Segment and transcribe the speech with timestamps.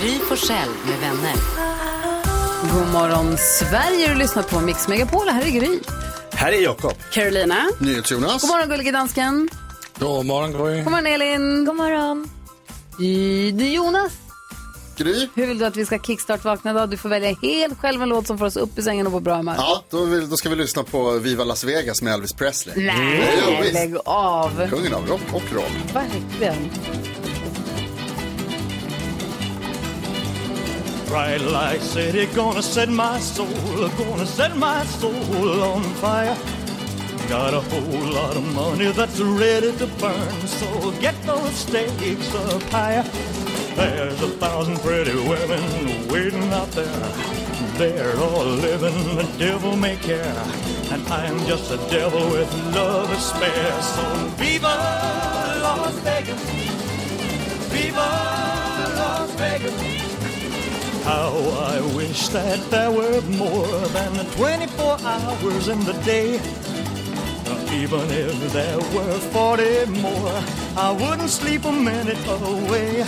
[0.00, 1.34] Gry Forssell med vänner.
[2.74, 5.28] God morgon Sverige, du lyssnar på Mix Megapol.
[5.28, 5.78] Här är Gry.
[6.32, 6.92] Här är Jakob.
[7.12, 7.56] Carolina.
[7.78, 8.42] NyhetsJonas.
[8.42, 9.48] God morgon gullige dansken.
[9.98, 10.82] God morgon Gry.
[10.82, 11.64] God morgon Elin.
[11.64, 12.30] God morgon.
[13.74, 14.12] Jonas.
[14.96, 15.28] Gry.
[15.34, 16.90] Hur vill du att vi ska kickstart-vakna idag?
[16.90, 19.20] Du får välja helt själv en låt som får oss upp i sängen och på
[19.20, 19.54] bra humör.
[19.58, 22.86] Ja, då, vill, då ska vi lyssna på Viva Las Vegas med Elvis Presley.
[22.86, 23.74] Nej, visst.
[23.74, 24.68] lägg av.
[24.70, 25.82] Kungen av rock och roll.
[25.92, 26.70] Verkligen.
[31.16, 36.36] Bright light city gonna set my soul, gonna set my soul on fire.
[37.26, 42.62] Got a whole lot of money that's ready to burn, so get those stakes up
[42.64, 43.02] higher.
[43.76, 47.08] There's a thousand pretty women waiting out there.
[47.78, 50.36] They're all living the devil may care,
[50.92, 53.82] and I'm just a devil with love to spare.
[53.94, 54.04] So
[54.36, 54.74] viva
[55.64, 56.42] Las Vegas,
[57.72, 58.08] viva
[59.00, 60.05] Las Vegas.
[61.06, 61.30] How
[61.70, 66.40] I wish that there were more than 24 hours in the day.
[67.72, 70.42] Even if there were 40 more,
[70.76, 73.04] I wouldn't sleep a minute away.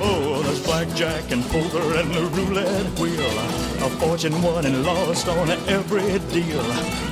[0.00, 3.38] Oh, there's blackjack and poker and the roulette wheel.
[3.84, 6.64] A fortune won and lost on every deal.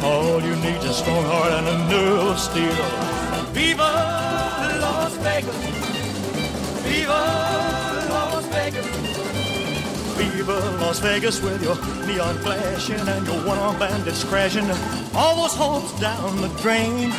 [0.02, 2.84] All you need is a strong heart and a nerve of steel.
[3.52, 3.92] Viva
[4.80, 5.54] Las Vegas!
[6.82, 7.53] Viva!
[10.36, 14.66] Viva Las Vegas with your neon flashing and your one-armed bandits crashing.
[15.14, 17.12] All those hopes down the drain.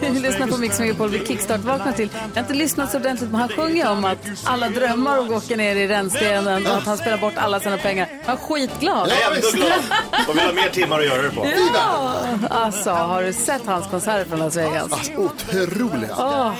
[0.00, 0.56] Du lyssnar på.
[0.56, 2.08] Mix Megapol vid kickstart-vakna till.
[2.14, 5.56] Jag har inte lyssnat så ordentligt men han sjunger om att alla drömmar och åker
[5.56, 8.08] ner i rännstenen och att han spelar bort alla sina pengar.
[8.26, 9.08] Han är skitglad.
[9.10, 9.82] Jag är ändå glad.
[10.26, 11.46] De vill ha mer timmar att göra det på.
[11.74, 12.14] Ja!
[12.50, 14.92] Alltså, har du sett hans konserter från Las Vegas?
[14.92, 16.14] Alltså, otroliga.
[16.18, 16.52] Åh,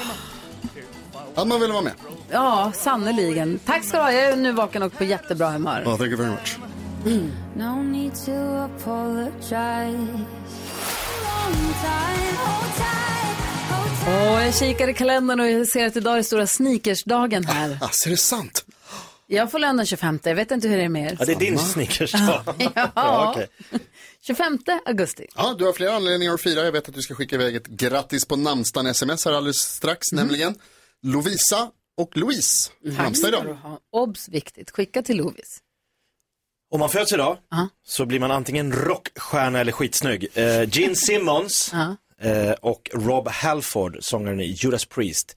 [1.35, 1.93] Att man vill vara med.
[2.33, 3.59] Ja, sannerligen.
[3.65, 4.13] Tack ska du ha.
[4.13, 5.83] Jag är nu vaken och på jättebra humör.
[5.87, 6.59] Oh, thank you very much.
[7.57, 10.09] No need to apologize.
[14.07, 17.79] Och jag kikar i kalendern och jag ser att idag är stora sneakersdagen här.
[17.83, 18.65] Alltså, är det sant?
[19.27, 20.19] Jag får lön den 25.
[20.25, 21.17] Jag vet inte hur det är med er.
[21.19, 22.43] Ja, det är din snickersdag.
[22.75, 22.91] Ja.
[22.95, 23.49] Ja, okej.
[24.27, 25.27] 25 augusti.
[25.37, 26.65] Ja, du har flera anledningar att fira.
[26.65, 30.13] Jag vet att du ska skicka iväg ett grattis på namnsdagen sms här alldeles strax,
[30.13, 30.55] nämligen
[31.03, 32.71] Lovisa och Louise.
[32.85, 33.59] Namnsdag idag.
[33.63, 34.71] Ja, Obs, viktigt.
[34.71, 35.59] Skicka till Lovis.
[36.71, 37.69] Om man föds idag Ja.
[37.85, 40.29] så blir man antingen rockstjärna eller skitsnygg.
[40.35, 41.97] Eh, Gene Simmons Ja.
[42.29, 45.37] eh, och Rob Halford, sångaren i Judas Priest.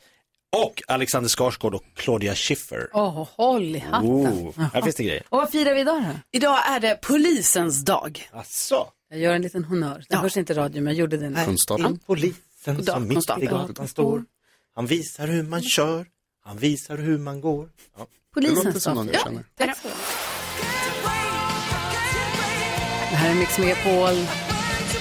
[0.57, 2.89] Och Alexander Skarsgård och Claudia Schiffer.
[2.93, 4.09] Åh, håll i hatten.
[4.09, 5.23] Oh, här finns det grejer.
[5.29, 6.37] Och vad firar vi idag då?
[6.37, 8.29] Idag är det polisens dag.
[8.31, 8.87] Asså?
[9.09, 10.03] Jag gör en liten honnör.
[10.09, 11.45] Det hörs inte i radio, men jag gjorde det nu.
[11.45, 11.81] Kunskap.
[11.81, 14.23] Han polisen som mitt i gatan står.
[14.75, 16.05] Han visar hur man kör.
[16.45, 17.69] Han visar hur man går.
[17.97, 18.07] Ja.
[18.35, 19.43] Det låter som någon jag känner.
[19.57, 19.87] Tack så.
[23.09, 24.27] Det här är Mix Megapol.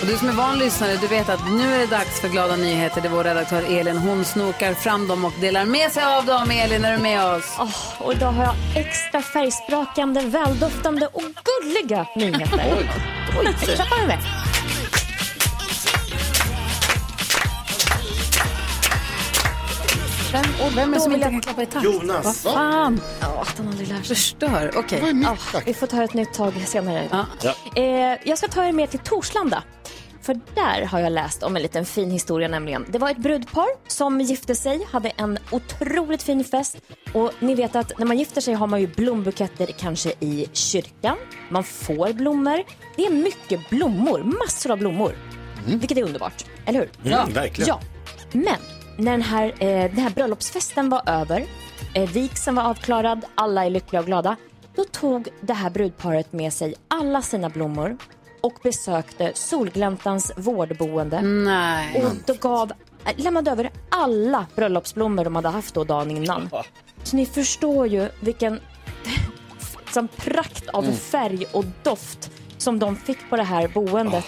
[0.00, 2.56] Och du som är van lyssnare, du vet att nu är det dags för glada
[2.56, 3.00] nyheter.
[3.00, 3.97] Det är vår redaktör Elin.
[3.97, 6.50] Hon snokar fram dem och delar med sig av dem.
[6.50, 7.56] Elin, är du med oss?
[7.59, 8.54] Åh, och idag har jag
[8.87, 12.77] extra färgsprakande, väldoftande och gulliga nyheter.
[12.78, 12.91] Oj,
[13.38, 14.44] Oj så med.
[20.34, 21.84] Vem, och vem är det som inte kan klappa i takt?
[21.84, 22.45] Jonas.
[22.45, 23.00] Vad fan?
[23.21, 24.05] Ja, att han aldrig lär sig.
[24.05, 24.71] Förstör.
[24.77, 25.15] Okej.
[25.15, 27.09] Mitt Ja, vi får ta ett nytt tag senare.
[27.11, 27.27] Ja.
[27.43, 27.83] Ja.
[27.83, 29.62] Eh, jag ska ta er med till Torslanda.
[30.22, 32.87] För där har jag läst om en liten fin historia nämligen.
[32.89, 36.77] Det var ett brudpar som gifte sig, hade en otroligt fin fest.
[37.12, 41.16] Och ni vet att när man gifter sig har man ju blombuketter kanske i kyrkan.
[41.48, 42.63] Man får blommor.
[42.97, 45.15] Det är mycket blommor, massor av blommor.
[45.66, 47.13] Vilket är underbart, eller hur?
[47.13, 47.69] Mm, verkligen.
[47.69, 47.80] Ja,
[48.33, 48.57] men
[48.96, 51.44] när den här, eh, den här bröllopsfesten var över,
[51.94, 54.36] eh, vigseln var avklarad, alla är lyckliga och glada.
[54.76, 57.96] Då tog det här brudparet med sig alla sina blommor
[58.41, 62.04] och besökte Solgläntans vårdboende Nej.
[62.04, 62.72] och då gav,
[63.04, 66.50] äh, lämnade över alla bröllopsblommor de hade haft då dagen innan.
[67.02, 68.60] Så ni förstår ju vilken
[69.92, 74.24] som prakt av färg och doft som de fick på det här boendet.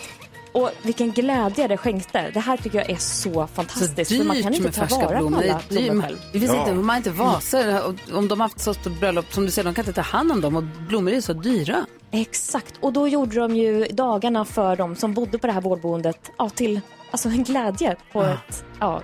[0.56, 2.30] Och vilken glädje det skänkte.
[2.34, 4.16] Det här tycker jag är så fantastiskt.
[4.16, 5.38] för man kan inte med ta färska vara på blommor.
[5.42, 5.84] alla Det är dyrt.
[5.86, 6.16] blommor själv.
[6.32, 6.60] Det finns Ja.
[6.60, 7.82] inte, man har inte vaser.
[8.12, 10.32] Om de har haft så stort bröllop, som du säger, de kan inte ta hand
[10.32, 10.56] om dem.
[10.56, 11.86] Och blommor är så dyra.
[12.10, 16.30] Exakt, och då gjorde de ju dagarna för dem som bodde på det här vårdboendet
[16.38, 16.80] ja, till
[17.10, 19.02] alltså, en glädje på ett ja,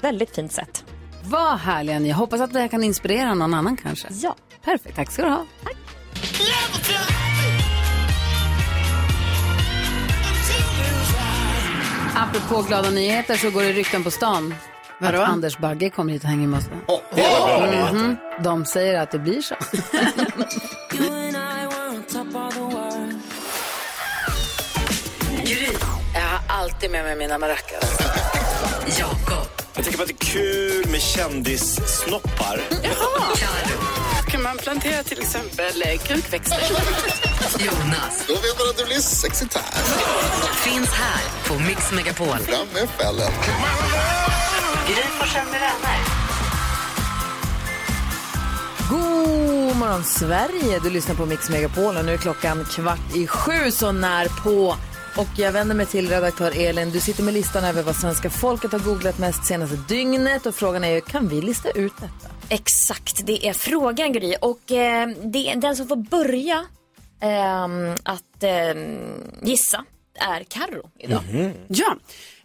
[0.00, 0.84] väldigt fint sätt.
[1.24, 2.10] Vad härliga ni.
[2.10, 4.08] Hoppas att det här kan inspirera någon annan kanske.
[4.10, 4.36] Ja.
[4.64, 5.44] Perfekt, tack ska du ha.
[12.44, 14.54] Apropå glada nyheter så går det rykten på stan.
[15.00, 15.20] Vadå?
[15.20, 16.66] Att Anders Bagge kommer hit och hänger med oss.
[17.92, 18.16] Mhm.
[18.44, 19.54] De säger att det blir så.
[25.44, 25.68] Gry.
[26.14, 27.98] Jag har alltid med mig mina maracas.
[28.98, 29.48] Jakob.
[29.74, 32.60] Jag tänker på att det är kul med kändissnoppar.
[34.34, 36.58] Kan man plantera till exempel eh, krukväxter?
[37.58, 38.24] Jonas.
[38.28, 39.84] Då vet man att det blir sexigt här.
[40.54, 42.26] Finns här på Mix Megapol.
[42.38, 43.32] Fram med fällen.
[44.86, 45.98] Gry Forssell med vänner.
[48.90, 50.78] God morgon Sverige!
[50.82, 54.76] Du lyssnar på Mix Megapol och nu är klockan kvart i sju så när på.
[55.16, 56.90] Och jag vänder mig till redaktör Elin.
[56.90, 60.84] Du sitter med listan över vad svenska folket har googlat mest senaste dygnet och frågan
[60.84, 62.34] är ju, kan vi lista ut detta?
[62.48, 64.34] Exakt, det är frågan Gry.
[64.40, 66.64] Och eh, det är den som får börja
[67.20, 68.98] ehm, att ehm,
[69.42, 69.84] gissa
[70.14, 71.20] är Karro idag.
[71.68, 71.96] Ja,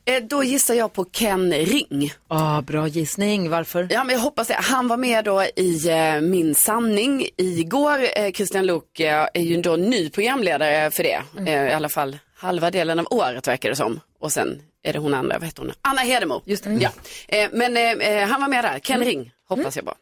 [0.06, 2.14] eh, då gissar jag på Ken Ring.
[2.28, 3.88] Ah, bra gissning, varför?
[3.92, 4.58] Ja, men jag hoppas det.
[4.62, 8.00] Han var med då i eh, Min sanning igår.
[8.16, 11.22] Eh, Christian Luuk eh, är ju då ny programledare för det.
[11.38, 14.00] Eh, I alla fall halva delen av året verkar det som.
[14.20, 15.72] Och sen är det hon andra, vad heter hon?
[15.82, 16.42] Anna Hedemo.
[16.46, 16.74] Just det.
[16.74, 16.90] Ja.
[17.28, 18.80] Eh, men eh, eh, han var med där.
[18.80, 19.94] Ken Ring hoppas jag på.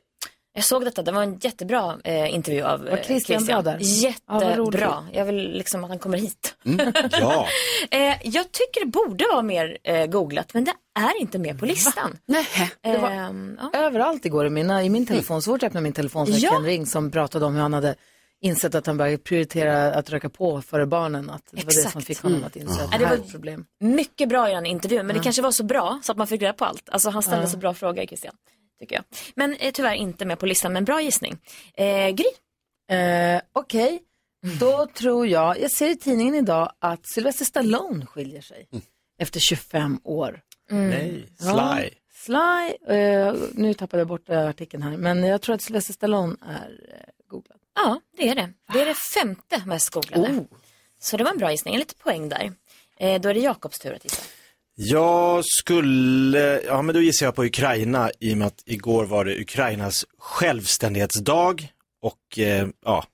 [0.54, 3.78] Jag såg detta, det var en jättebra eh, intervju av Var eh, Christian bra där?
[3.82, 4.10] Ja.
[4.10, 5.08] Jättebra.
[5.14, 6.56] jag vill liksom att han kommer hit.
[7.12, 7.48] Ja.
[7.92, 11.66] Eh, jag tycker det borde vara mer eh, googlat, men det är inte med på
[11.66, 12.18] listan.
[12.26, 12.48] Nej.
[12.82, 13.80] Det var ja.
[13.80, 15.42] överallt igår i, mina, i min telefon.
[15.42, 16.52] Så fort jag öppnade min telefon så var Ja.
[16.52, 17.96] Ken Ring som pratade om hur han hade
[18.42, 21.30] insett att han började prioritera att röka på före barnen.
[21.30, 22.06] Att det var det som Exakt.
[22.08, 23.66] fick honom att inse att det här är var- ett problem.
[23.80, 26.42] Mycket bra i den intervjun, men det kanske var så bra så att man fick
[26.42, 26.90] reda på allt.
[26.90, 28.36] Alltså han ställde så bra frågor, Christian.
[28.80, 29.04] Tycker jag.
[29.36, 31.38] Men eh, tyvärr inte med på listan, men bra gissning.
[31.74, 32.26] Eh, Gry,
[32.98, 34.00] Eh, Okej,
[34.60, 38.68] då tror jag, jag ser i tidningen idag att Sylvester Stallone skiljer sig
[39.20, 40.42] efter 25 år.
[40.70, 41.78] Nej, Ja.
[41.78, 41.90] Sly.
[42.26, 46.94] Sly, eh, nu tappade jag bort artikeln här, men jag tror att Sylvester Stallone är
[46.94, 47.57] eh, googlad.
[47.78, 48.54] Ja det är det.
[48.74, 50.46] Det är det femte mest googlade.
[51.00, 52.52] Så det var en bra gissning, en lite poäng där.
[52.98, 54.22] Eh, då är det Jakobs tur att gissa.
[54.76, 59.26] Jag skulle, ja men då gissar jag på Ukraina i och med att igår var
[59.26, 63.06] det Ukrainas självständighetsdag och eh, ja,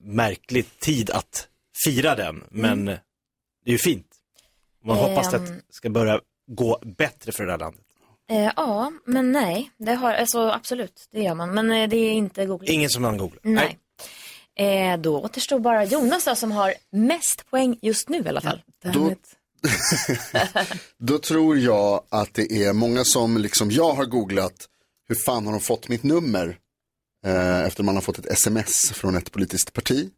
[0.00, 1.48] märklig tid att
[1.84, 3.00] fira den, men det
[3.64, 4.06] är ju fint.
[4.84, 7.84] Man hoppas att det ska börja gå bättre för det här landet.
[8.30, 11.54] Eh, ja, men nej, det har, alltså absolut, det gör man.
[11.54, 12.70] Men eh, det är inte googlat.
[12.70, 13.40] Ingen som namn googlar.
[13.42, 13.78] Nej.
[14.58, 18.62] Eh, då återstår bara Jonas då, som har mest poäng just nu i alla fall.
[18.94, 19.14] Då,
[20.98, 24.68] då tror jag att det är många som liksom jag har googlat
[25.08, 26.58] hur fan har de fått mitt nummer
[27.26, 30.10] eh, efter man har fått ett sms från ett politiskt parti.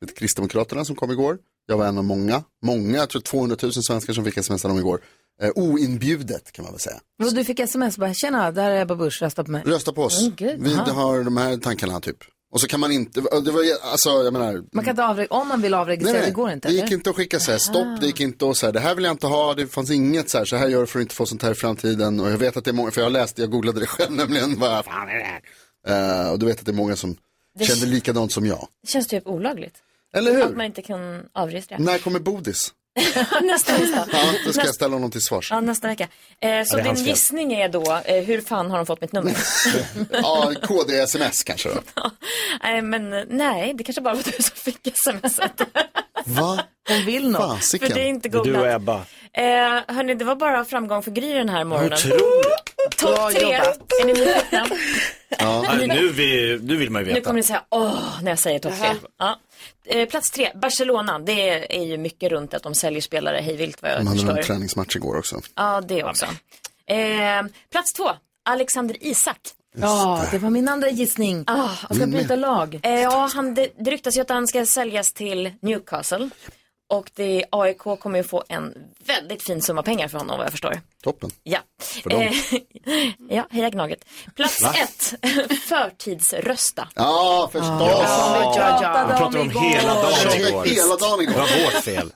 [0.00, 1.38] Det är Kristdemokraterna som kom igår.
[1.66, 4.68] Jag var en av många, många, jag tror 200 000 svenskar som fick sms av
[4.68, 5.00] dem igår.
[5.42, 7.00] Eh, oinbjudet kan man väl säga.
[7.24, 9.62] Och du fick sms, bara tjena, där är Ebba Busch, rösta på mig.
[9.66, 10.28] Rösta på oss.
[10.36, 10.92] Gud, Vi aha.
[10.92, 12.16] har de här tankarna typ.
[12.52, 15.48] Och så kan man inte, det var, alltså jag menar, Man kan inte avre- om
[15.48, 16.68] man vill avregistrera, det går inte.
[16.68, 16.92] det gick eller?
[16.94, 19.04] inte att skicka så här, stopp, det gick inte att så här, det här vill
[19.04, 21.14] jag inte ha, det fanns inget så här, så här gör du för att inte
[21.14, 22.20] få sånt här i framtiden.
[22.20, 24.12] Och jag vet att det är många, för jag har läst, jag googlade det själv
[24.16, 25.24] nämligen, vad fan är det
[25.88, 26.24] här?
[26.24, 27.16] Eh, och du vet att det är många som
[27.58, 28.68] Det- kände likadant som jag.
[28.82, 29.74] Det känns typ olagligt.
[30.14, 30.56] Eller Att hur?
[30.56, 31.78] man inte kan avregistrera.
[31.82, 32.72] När kommer Bodis?
[33.42, 34.06] nästa vecka.
[34.12, 35.50] Ja, då ska jag ställa honom till svars.
[35.50, 36.08] Ja, nästa vecka.
[36.40, 39.36] Eh, så är din gissning är då, eh, hur fan har de fått mitt nummer?
[40.10, 41.80] Ja, KD-sms kanske då.
[42.62, 45.60] Nej, men eh, nej, det kanske bara var du som fick smset.
[46.24, 46.64] Va?
[46.88, 47.40] Hon vill något.
[47.58, 47.88] Fasiken.
[47.88, 48.74] För det är inte är du och googlat.
[48.76, 48.94] Ebba.
[49.32, 49.44] Eh,
[49.94, 51.92] hörni, det var bara framgång för Gry den här morgonen.
[51.92, 52.98] Otroligt.
[52.98, 53.52] Topp tre.
[53.52, 54.66] Är ni nyfikna?
[55.38, 57.24] Ja, nu, vill, nu vill man ju Nu veta.
[57.24, 58.90] kommer ni säga åh när jag säger topp tre.
[59.18, 59.38] Ja.
[59.84, 61.18] Eh, plats tre, Barcelona.
[61.18, 64.26] Det är ju mycket runt att de säljer spelare hejvilt vad jag De hade en
[64.26, 64.42] förstår.
[64.42, 65.40] träningsmatch igår också.
[65.54, 66.26] Ja, det också.
[66.86, 68.10] Eh, plats två,
[68.44, 69.38] Alexander Isak.
[69.76, 71.44] Ja, det var min andra gissning.
[71.46, 72.80] Ah, Han ska byta lag.
[72.82, 76.30] Eh, ja, han, det, det ryktas ju att han ska säljas till Newcastle.
[76.92, 78.74] Och det, AIK kommer ju få en
[79.06, 80.80] väldigt fin summa pengar för honom vad jag förstår.
[81.02, 81.30] Toppen.
[81.42, 81.58] Ja.
[82.02, 82.20] För dem.
[82.20, 82.32] Eh,
[83.36, 84.04] ja, heja Gnaget.
[84.36, 84.74] Plats Va?
[84.82, 85.14] ett,
[85.68, 86.88] förtidsrösta.
[86.94, 87.68] Ja, förstås.
[87.80, 89.06] Ja, ja, ja.
[89.08, 90.64] Vi pratade om hela dagen igår.
[90.64, 91.34] Hela dagen Det igår.
[91.34, 92.12] var vårt fel.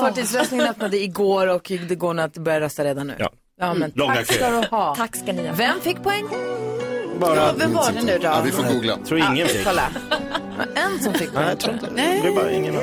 [0.00, 3.14] Förtidsröstningen öppnade igår och det går nu att börja rösta redan nu.
[3.18, 3.30] Ja.
[3.60, 4.94] Ja, men Långa tack ska du ha.
[4.94, 5.54] Tack ska ni ha.
[5.54, 6.24] Vem fick poäng?
[7.20, 8.24] Bara, Vem var det nu då?
[8.24, 8.92] Ja, vi får googla.
[8.92, 9.64] jag tror ingen fick.
[9.64, 9.90] Kolla.
[10.74, 11.86] En som fick Nej, jag tror inte.
[11.86, 12.74] Det blev bara ingen.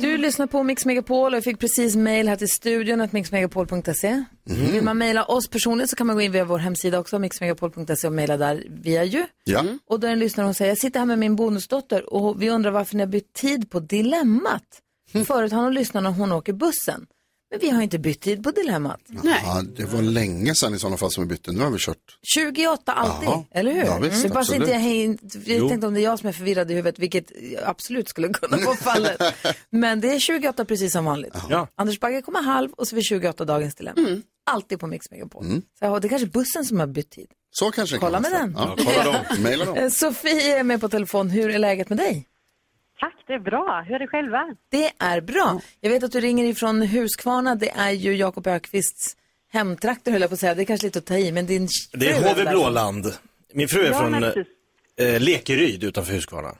[0.00, 4.24] Du lyssnar på Mix Megapol och jag fick precis mail här till studion att mixmegapol.se.
[4.44, 8.06] Vill man mejla oss personligen så kan man gå in via vår hemsida också, mixmegapol.se
[8.06, 9.26] och mejla där via ju.
[9.44, 9.64] Ja.
[9.86, 12.50] Och då är en lyssnare och säger, jag sitter här med min bonusdotter och vi
[12.50, 14.62] undrar varför ni har bytt tid på Dilemmat.
[15.26, 17.06] Förut har hon lyssnat när hon åker bussen.
[17.52, 19.00] Men vi har inte bytt tid på Dilemmat.
[19.22, 21.52] Ja, det var länge sedan i sådana fall som vi bytte.
[21.52, 21.96] Nu har vi kört.
[22.34, 23.44] 28 alltid, Jaha.
[23.50, 23.84] eller hur?
[23.84, 24.60] Ja, visst, det är bara så absolut.
[24.68, 25.18] inte jag, häng-
[25.60, 27.32] jag tänkte om det är jag som är förvirrad i huvudet, vilket
[27.64, 29.22] absolut skulle kunna vara fallet.
[29.70, 31.34] Men det är 28 precis som vanligt.
[31.50, 31.68] Ja.
[31.74, 34.20] Anders Bagge kommer halv och så vid 28 dagens dilemma.
[34.50, 35.44] Alltid på Mix Megapol.
[35.78, 37.26] Så jag, det är kanske bussen som har bytt tid.
[37.50, 38.54] Så kanske Kolla kan med den.
[38.56, 39.42] Ja, kolla dem.
[39.42, 39.90] Maila dem.
[39.90, 41.30] Sofie är med på telefon.
[41.30, 42.26] Hur är läget med dig?
[43.02, 43.84] Tack, det är bra.
[43.86, 44.56] Hur är det själva?
[44.70, 45.60] Det är bra.
[45.80, 47.54] Jag vet att du ringer ifrån Huskvarna.
[47.54, 49.16] Det är ju Jakob Ökvists
[49.52, 50.54] hemtrakter höll jag på att säga.
[50.54, 52.50] Det är kanske lite att ta i, men din Det är HV.
[52.50, 53.06] Blåland.
[53.54, 56.54] Min fru är Ja, från eh, Lekeryd utanför Huskvarna.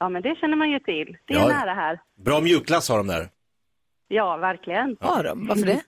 [0.00, 1.16] Ja, men det känner man ju till.
[1.26, 1.48] Det är Ja.
[1.48, 2.00] nära här.
[2.24, 3.28] Bra mjukglass har de där.
[4.08, 4.96] Ja, verkligen.
[5.00, 5.46] Har de?
[5.46, 5.80] Varför det?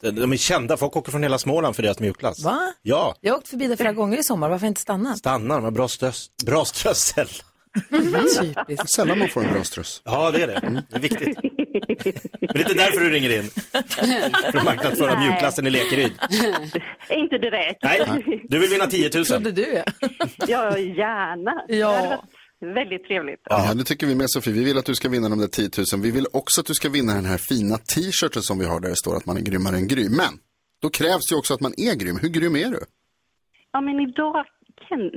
[0.00, 2.44] De, de är kända, folk åker från hela Småland för deras mjukglass.
[2.44, 2.72] Va?
[2.82, 4.48] Ja, Jag har åkt förbi där flera gånger i sommar.
[4.48, 5.16] Varför inte stanna?
[5.16, 7.28] stannar, de har bra, stös, bra strössel.
[8.40, 8.90] Typiskt.
[8.90, 10.02] Sällan man får en bra ströss.
[10.04, 10.82] Ja, det är det.
[10.90, 11.38] Det är viktigt.
[12.40, 13.50] Men det är inte därför du ringer in.
[14.52, 15.28] För att marknadsföra Nej.
[15.28, 16.12] mjukglassen i Lekeryd.
[17.10, 17.82] Inte direkt.
[17.82, 19.24] Nej, du vill vinna 10 000.
[19.24, 19.84] Trodde du ja.
[20.48, 21.64] Ja, gärna.
[21.68, 22.24] Ja.
[22.60, 23.40] Väldigt trevligt.
[23.44, 24.52] Ja, det tycker vi med Sofie.
[24.52, 26.02] Vi vill att du ska vinna de där 10 000.
[26.02, 28.88] Vi vill också att du ska vinna den här fina t-shirten som vi har där
[28.88, 30.12] det står att man är grymmare än grym.
[30.16, 30.38] Men
[30.82, 32.18] då krävs det ju också att man är grym.
[32.22, 32.80] Hur grym är du?
[33.72, 34.44] Ja, men idag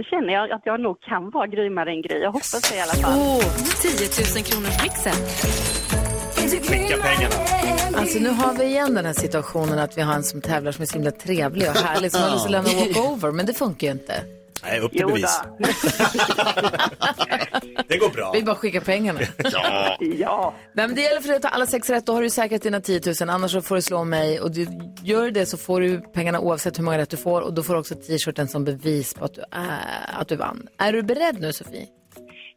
[0.09, 2.19] känner jag att jag nog kan vara grymmare än Gry.
[2.19, 3.19] Jag hoppas det i alla fall.
[3.19, 3.43] Oh,
[3.81, 3.91] 10
[4.35, 5.17] 000 kronors mixen.
[7.95, 10.81] Alltså nu har vi igen den här situationen att vi har en som tävlar som
[10.81, 13.87] är så himla trevlig och härlig som har lust att lämna walkover, men det funkar
[13.87, 14.13] ju inte.
[14.63, 15.41] Nej, upp till bevis.
[17.87, 18.31] Det går bra.
[18.31, 19.19] Vi bara skickar pengarna.
[19.43, 19.97] Ja.
[19.99, 20.53] Ja.
[20.73, 22.61] Nej, men det gäller för dig att ta alla sex rätt, då har du säkrat
[22.61, 24.67] dina 10 000, annars så får du slå mig och du
[25.03, 27.73] gör det så får du pengarna oavsett hur många rätt du får och då får
[27.73, 30.67] du också t-shirten som bevis på att du, är, att du vann.
[30.77, 31.87] Är du beredd nu Sofie?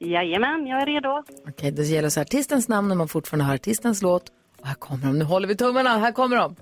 [0.00, 1.22] Jajamän, jag är redo.
[1.48, 4.22] Okej, det gäller så artistens namn när man fortfarande hör artistens låt.
[4.60, 6.56] Och här kommer de, nu håller vi tummarna, här kommer de.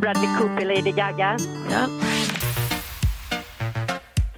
[0.00, 1.36] Bradley Cooper, Lady Gaga.
[1.70, 1.86] Ja,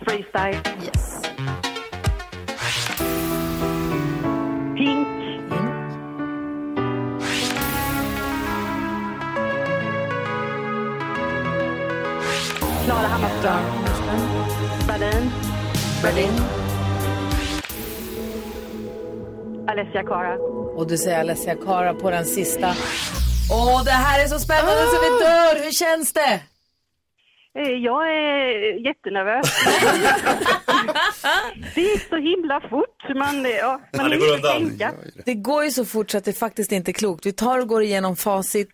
[0.08, 0.62] Freestyle.
[0.84, 1.20] yes.
[4.74, 5.08] Pink.
[12.84, 13.62] Klara Hammarström.
[14.86, 15.30] Berlin.
[16.02, 16.30] Berlin.
[19.66, 20.36] Alessia Cara.
[20.76, 22.74] Och du säger Alessia Cara på den sista.
[23.50, 25.64] Åh, det här är så spännande så vi dör!
[25.64, 26.40] Hur känns det?
[27.58, 29.46] Eh, Jag är jättenervös.
[31.74, 33.16] det gick så himla fort.
[33.16, 34.68] Man, eh, ja, man Ja, det går undan.
[34.68, 34.92] tänka.
[35.24, 37.26] Det går ju så fort så att det faktiskt inte är klokt.
[37.26, 38.70] Vi tar och går igenom facit.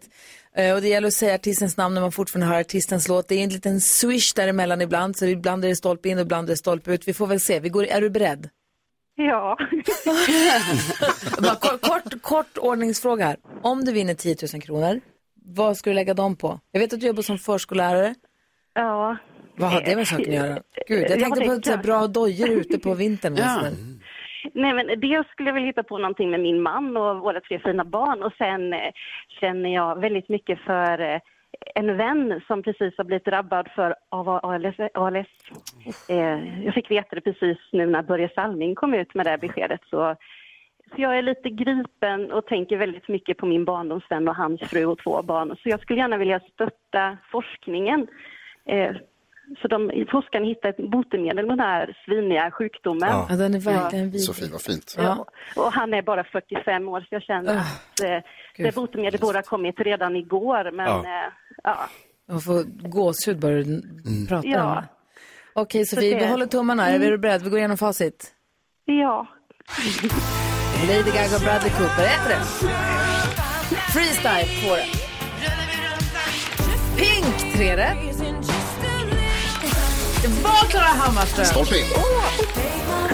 [0.57, 3.29] eh, Och det gäller att säga artistens namn när man fortfarande hör artistens låt.
[3.29, 6.49] Det är en liten swish däremellan ibland, så ibland är det stolpe in och ibland
[6.49, 7.09] är det stolpe ut.
[7.09, 7.61] Vi får väl se.
[7.61, 8.49] Vi går, är du beredd?
[9.17, 9.59] Ja.
[11.61, 13.37] Kort, kort, kort ordningsfråga här.
[13.63, 15.01] Om du vinner 10 000 kronor,
[15.45, 16.61] vad ska du lägga dem på?
[16.73, 18.15] Jag vet att du jobbar som förskollärare.
[18.75, 19.17] Ja.
[19.57, 20.59] Vad har det med saken att göra?
[20.89, 23.35] Gud, jag Ja, tänkte på så bra dojor ute på vintern.
[23.37, 23.61] Ja.
[23.63, 23.71] Ja.
[24.53, 27.59] Nej, men dels skulle jag vilja hitta på någonting med min man och våra tre
[27.59, 28.23] fina barn.
[28.23, 28.93] Och sen eh,
[29.41, 31.21] känner jag väldigt mycket för eh,
[31.75, 34.77] en vän som precis har blivit drabbad för av ALS.
[34.95, 35.29] ALS.
[36.09, 39.39] Eh, jag fick veta det precis nu när Börje Salming kom ut med det här
[39.39, 39.81] beskedet.
[39.91, 40.17] Så,
[40.95, 44.85] så jag är lite gripen och tänker väldigt mycket på min barndomsvän och hans fru
[44.85, 45.57] och två barn.
[45.63, 48.07] Så jag skulle gärna vilja stötta forskningen.
[48.69, 48.97] Eh,
[49.63, 53.09] så de, forskarna hittar ett botemedel mot den här sviniga sjukdomen.
[53.09, 53.27] Ja.
[53.31, 54.23] Ja, den är verkligen vidrig.
[54.23, 54.95] Sofie, vad fint.
[54.99, 55.27] Ja.
[55.57, 58.09] Och han är bara 45 år så jag känner att eh,
[58.57, 58.67] Gud.
[58.67, 60.71] det botemedlet borde ha kommit redan igår.
[60.73, 61.03] Men Ja.
[61.05, 61.33] ja, eh,
[61.65, 61.77] ja.
[62.27, 64.27] Jag får gåshud bara du Mm.
[64.29, 64.69] pratar Ja.
[64.69, 64.85] om det.
[65.55, 66.89] Okej Sofie, det- vi håller tummarna.
[66.91, 67.43] Är du beredd?
[67.43, 68.33] Vi går igenom facit.
[68.85, 69.27] ja.
[70.89, 72.47] Lady Gaga och Bradley Cooper, ett rätt.
[73.93, 75.11] Freestyle, två rätt.
[76.99, 78.24] Pink, tre rätt.
[80.25, 81.47] Det var Klara Hammarström.
[81.47, 81.85] Stolpe in.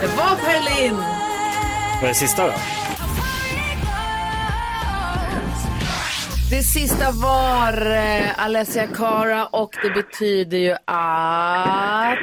[0.01, 0.97] Det var Per Lind.
[0.97, 2.53] Vad är det sista då?
[6.51, 12.19] Det sista var eh, Alessia Cara och det betyder ju att...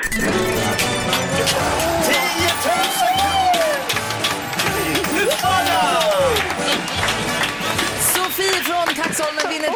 [7.99, 9.69] Sofie från Kaxholmen vinner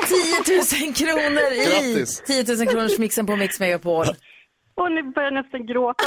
[0.78, 2.24] 10 000 kronor i Grattis.
[2.28, 4.06] 10 000 kronors mixen på Mix Megapol.
[4.76, 6.04] Och nu börjar jag nästan gråta.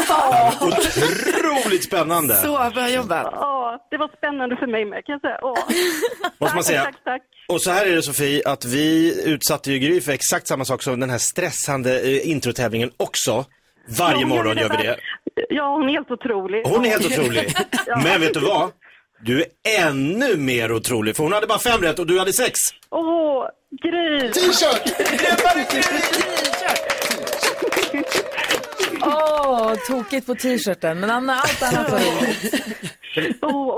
[0.61, 3.29] Otroligt spännande, Så bra jobbat.
[3.33, 5.39] Ja, det var spännande för mig med kan jag säga.
[5.43, 5.59] Åh.
[6.39, 6.85] måste man säga.
[6.85, 7.23] Tack, tack.
[7.49, 10.83] Och så här är det Sofie, att vi utsatte ju Gry för exakt samma sak
[10.83, 13.45] som den här stressande eh, introtävlingen också.
[13.99, 14.97] Varje Ja, morgon gör vi det.
[15.49, 16.63] Ja, hon är helt otrolig.
[16.67, 17.55] Hon är helt otrolig.
[18.05, 18.71] Men vet du vad?
[19.21, 19.47] Du är
[19.89, 22.53] ännu mer otrolig, för hon hade bara fem rätt och du hade sex.
[22.91, 23.47] Åh,
[23.83, 24.33] Gry!
[24.33, 24.95] T-shirt!
[29.07, 33.43] Åh, tokigt på t-shirten, men Anna, allt annat var roligt.
[33.43, 33.69] Åh,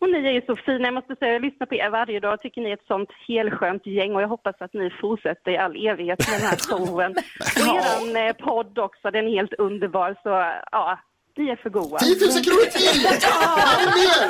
[0.00, 0.84] och, ni är ju så fina.
[0.84, 2.32] Jag måste säga, jag lyssnar på er varje dag.
[2.32, 5.58] Jag tycker ni är ett sånt helskönt gäng och jag hoppas att ni fortsätter i
[5.58, 7.12] all evighet med den här showen.
[7.60, 10.16] Och eran eh, podd också, den är helt underbar.
[10.22, 10.28] Så
[10.72, 10.98] ja,
[11.36, 11.98] ni är för goa.
[11.98, 13.02] 10 000 kronor till!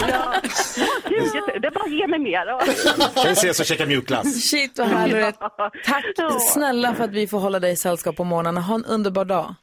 [0.09, 0.41] Ja,
[1.61, 2.47] det är bara ge mig mer.
[3.27, 4.51] Vi ses och käka mjukglass?
[4.51, 5.39] Shit vad härligt.
[5.85, 6.05] Tack
[6.53, 8.61] snälla för att vi får hålla dig i sällskap på morgnarna.
[8.61, 9.55] Ha en underbar dag.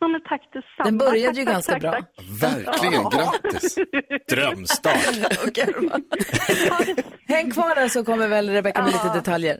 [0.00, 0.84] Ja, men tack detsamma.
[0.84, 1.92] Den började Tack, ju tack, ganska tack, bra.
[1.92, 2.04] tack.
[2.42, 3.78] Verkligen, grattis.
[4.30, 4.96] Drömstart.
[7.28, 9.58] Häng kvar där så kommer väl Rebecka med lite detaljer.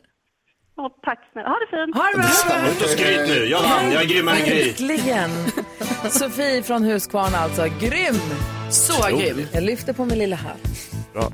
[0.75, 1.49] Ja, tack snälla.
[1.49, 1.95] Ha det fint.
[1.95, 2.25] Ha det bra!
[2.71, 4.63] Ut och skryt nu, jag vann, jag är grymmare än Gry.
[4.63, 5.29] Verkligen.
[6.11, 7.65] Sofie från Huskvarna alltså.
[7.79, 8.15] Grym!
[8.71, 9.47] Så grym.
[9.53, 10.89] Jag lyfter på min lilla hatt.
[11.13, 11.31] Bra.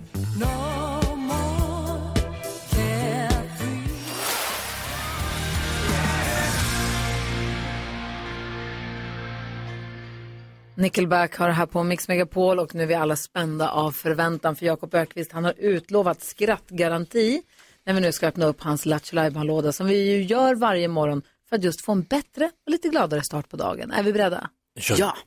[10.78, 14.56] Nickelback har det här på Mix Megapol och nu är vi alla spända av förväntan
[14.56, 15.32] för Jakob Ökvist.
[15.32, 17.42] Han har utlovat skrattgaranti
[17.86, 21.22] när vi nu ska öppna upp hans Lattjo låda som vi ju gör varje morgon
[21.50, 23.92] för att just få en bättre och lite gladare start på dagen.
[23.92, 24.50] Är vi beredda?
[24.98, 25.18] Ja.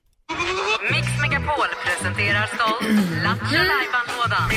[0.91, 2.83] Mix Megapol presenterar stolt
[3.25, 4.51] Lattjo Lajban-lådan.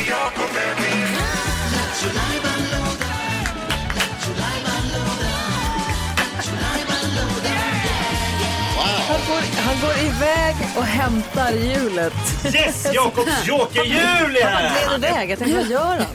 [9.27, 12.13] Går, han går iväg och hämtar hjulet.
[12.55, 14.87] Yes, Jakobs jokerhjul är Han här!
[14.89, 15.29] glider iväg.
[15.31, 16.05] Jag tänkte, vad gör han?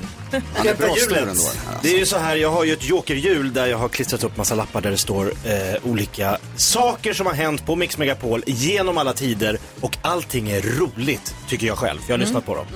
[0.55, 1.43] Han är bra stor ändå.
[1.83, 4.37] Det är ju så här, jag har ju ett jokerhjul där jag har klistrat upp
[4.37, 8.99] massa lappar där det står eh, olika saker som har hänt på Mix Megapol genom
[8.99, 12.01] alla tider och allting är roligt tycker jag själv.
[12.07, 12.67] Jag har lyssnat på dem.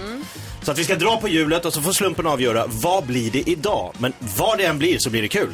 [0.62, 3.50] Så att vi ska dra på hjulet och så får slumpen avgöra vad blir det
[3.50, 3.94] idag.
[3.98, 5.52] Men vad det än blir så blir det kul.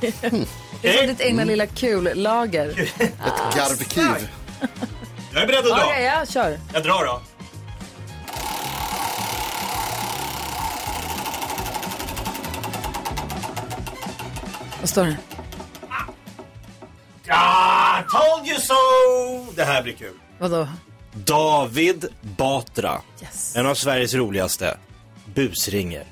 [0.86, 2.68] Det är som ditt egna lilla kullager.
[2.98, 4.28] Ett garvkiv.
[5.32, 5.84] Jag är beredd att dra.
[5.86, 6.58] Okej, jag kör.
[6.72, 7.20] Jag drar då.
[14.80, 15.16] Vad står det?
[17.28, 18.74] Ah, told you so!
[19.56, 20.14] Det här blir kul.
[20.38, 20.68] Vadå?
[21.14, 23.56] David Batra, Yes.
[23.56, 24.76] en av Sveriges roligaste,
[25.34, 26.04] busringer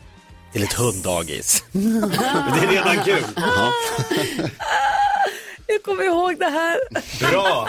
[0.55, 1.65] till ett hunddagis.
[1.73, 1.79] det
[2.61, 3.25] är redan kul.
[5.67, 6.79] Jag kommer ihåg det här.
[7.31, 7.69] Bra!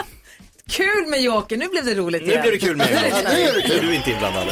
[0.69, 1.57] Kul med Joker.
[1.57, 2.41] Nu blev det roligt Nu igen.
[2.41, 2.87] blir det kul med.
[3.11, 4.47] Ja, nu är du inte inblandad.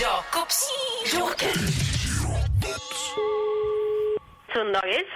[0.00, 0.68] Jakobs
[1.14, 1.52] joker.
[4.54, 5.08] Sunddagis.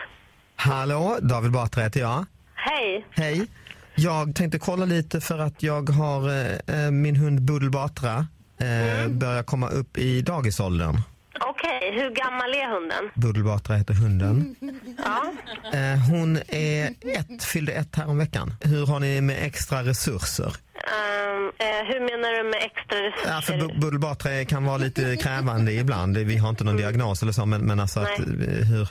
[0.56, 2.26] Hallå, David Batra heter jag.
[2.54, 3.06] Hej.
[3.10, 3.46] Hej.
[3.94, 8.26] Jag tänkte kolla lite för att jag har eh, eh, min hund Buddel Batra
[8.60, 10.96] eh, börjar komma upp i dagisåldern.
[11.40, 13.10] Okej, hur gammal är hunden?
[13.14, 14.56] Buddel Batra heter hunden.
[15.04, 15.32] Ja.
[15.78, 18.54] Eh, hon är ett, fyllde ett här om veckan.
[18.60, 20.46] Hur har ni med extra resurser?
[20.74, 23.30] Ehm, eh, hur menar du med extra resurser?
[23.34, 26.16] Ja, för Bu- Buddel Batra kan vara lite krävande ibland.
[26.18, 28.24] Vi har inte någon diagnos eller så, men, men alltså att, eh,
[28.70, 28.88] hur,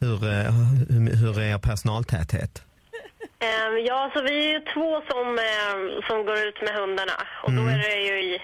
[0.00, 0.52] hur, eh,
[0.90, 2.62] hur, hur är er personaltäthet?
[3.40, 7.12] Ehm, ja, så vi är ju två som, ehm, som går ut med hundarna.
[7.44, 7.74] Och då Mm.
[7.74, 8.38] är det ju i...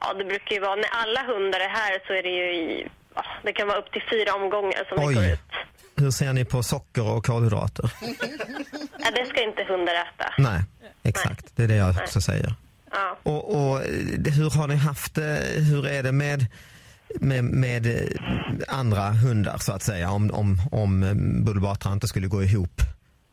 [0.00, 0.74] Ja, det brukar ju vara...
[0.76, 2.88] När alla hundar är här så är det ju i...
[3.14, 5.40] Ja, det kan vara upp till fyra omgångar som vi går Oj, ut.
[5.96, 7.90] hur ser ni på socker och kolhydrater?
[8.98, 10.34] Ja, det ska inte hundar äta.
[10.38, 10.60] Nej,
[11.02, 11.46] exakt.
[11.56, 12.54] Det är det jag också säger.
[12.92, 13.18] Ja.
[13.22, 15.42] Och, och eh, hur har ni haft det?
[15.70, 16.46] Hur är det med,
[17.20, 18.08] med, med eh,
[18.68, 20.10] andra hundar så att säga?
[20.10, 22.80] Om, om, om eh, Bullbatra inte skulle gå ihop.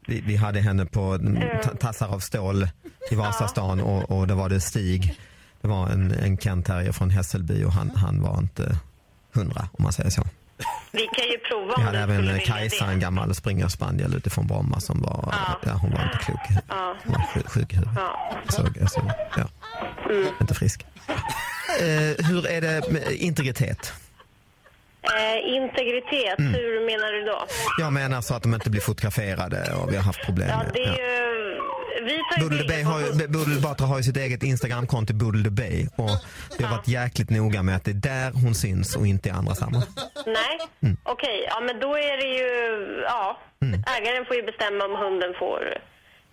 [0.07, 2.67] Vi, vi hade henne på mm, ta- tassar av stål
[3.11, 5.19] i Vasastan och, och det var det Stig.
[5.61, 8.77] Det var en, en Kent Terrier från Hässelby och han, han var inte
[9.33, 10.23] hundra om man säger så.
[10.91, 14.79] Vi kan ju prova Vi om hade du även Kajsa, en gammal springerspaniel utifrån Bromma
[14.79, 15.71] som var, ja.
[15.71, 16.39] hon var inte klok.
[16.69, 16.95] Ja.
[17.03, 17.93] Hon var sjuk, sjuk i huvudet.
[17.97, 18.37] Ja.
[18.49, 19.47] Så, så, ja.
[20.09, 20.27] Mm.
[20.41, 20.85] Inte frisk.
[21.79, 23.93] Eh, hur är det med integritet?
[25.03, 26.53] Eh, integritet, Mm.
[26.53, 27.45] hur menar du då?
[27.79, 30.83] Jag menar så att de inte blir fotograferade och vi har haft problem Ja, det
[30.83, 31.26] är ju...
[32.39, 36.09] Bodil har Batra har ju sitt eget Instagramkonto the Bay och
[36.57, 39.31] vi har varit jäkligt noga med att det är där hon syns och inte i
[39.31, 39.89] andra sammanhang.
[40.25, 40.97] Nej, Mm.
[41.03, 41.45] okej.
[41.49, 42.47] Ja, men då är det ju...
[43.03, 43.83] Ja, Mm.
[43.97, 45.59] ägaren får ju bestämma om hunden får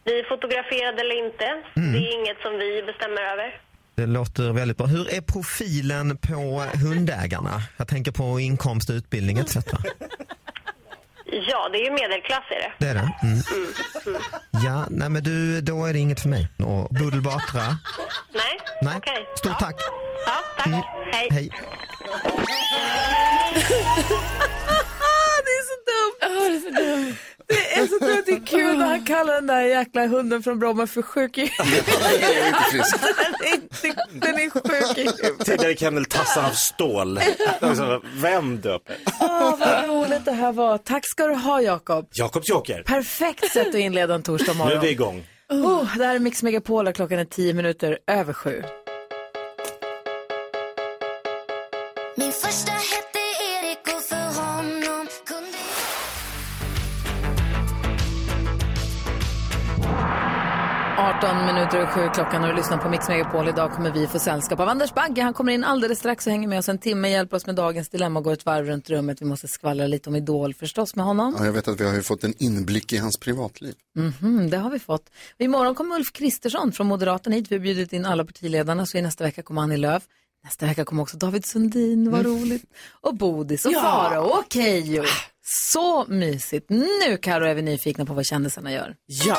[0.05, 1.47] bli fotograferad eller inte.
[1.77, 1.93] Mm.
[1.93, 3.61] Det är inget som vi bestämmer över.
[3.97, 4.87] Det låter väldigt bra.
[4.87, 7.63] Hur är profilen på hundägarna?
[7.77, 9.57] Jag tänker på inkomst, utbildning etc.
[11.27, 12.73] Ja, det är ju medelklass är det.
[12.79, 13.11] Det är det?
[13.23, 13.39] Mm.
[14.65, 16.49] Ja, nej men du, då är det inget för mig.
[16.59, 17.63] Och Bodil Batra,
[18.35, 18.61] Nej?
[18.83, 18.95] nej.
[18.97, 19.27] Okej.
[19.39, 19.75] Stort tack.
[20.27, 20.67] Ja, tack.
[20.67, 20.81] Mm.
[21.13, 21.29] Hej.
[21.31, 21.51] Hej.
[26.21, 26.75] det är så dumt.
[26.75, 27.15] det är så dumt.
[27.47, 28.23] Det är så dumt.
[28.27, 31.51] Det är kul när han kallar den där jäkla hunden från Bromma för sjuk i
[31.59, 31.87] huvudet.
[34.13, 35.47] Den är sjuk i huvudet.
[35.47, 37.21] Tidigare kennel Tassan av stål.
[37.61, 38.97] Alltså, Vem döper?
[39.21, 40.79] Åh, vad roligt det här var.
[40.79, 42.09] Tack ska du ha, Jakob.
[42.13, 42.83] Jakobs Joker.
[42.83, 44.77] Perfekt sätt att inleda en torsdag Nu morgon.
[44.79, 45.27] är vi igång.
[45.51, 48.63] Oh, det här är Mix Megapol klockan är tio minuter över sju.
[61.25, 63.49] 18 minuter och sju klockan och du lyssnar på Mix Megapol.
[63.49, 65.23] Idag kommer vi få sällskap av Anders Bagge.
[65.23, 67.89] Han kommer in alldeles strax och hänger med oss en timme, hjälper oss med dagens
[67.89, 69.23] dilemma och går ett varv runt rummet.
[69.23, 71.37] Vi måste skvallra lite om Idol förstås med honom.
[71.39, 73.75] Ja, jag vet att vi har ju fått en inblick i hans privatliv.
[73.97, 75.11] Mhm, det har vi fått.
[75.39, 77.47] Imorgon kommer Ulf Kristersson från Moderaterna hit.
[77.51, 80.03] Vi har bjudit in alla partiledarna så i nästa vecka kommer Annie Lööf.
[80.45, 82.65] Nästa vecka kommer också David Sundin, vad roligt.
[83.01, 83.81] Och Bodis och Ja.
[83.81, 85.05] Farao och Keyyo.
[85.43, 86.71] Så mysigt.
[86.71, 88.95] Nu Karo är vi nyfikna på vad kändisarna gör.
[89.07, 89.37] Ja,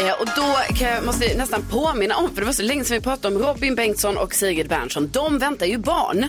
[0.00, 2.84] eh, och då kan jag, måste jag nästan påminna om, för det var så länge
[2.84, 5.10] sedan vi pratade om Robin Bengtsson och Sigrid Bernson.
[5.12, 6.28] De väntar ju barn.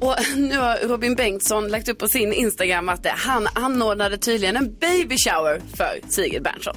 [0.00, 4.56] Och nu har Robin Bengtsson lagt upp på sin Instagram att eh, han anordnade tydligen
[4.56, 6.76] en baby shower för Sigrid Bernson.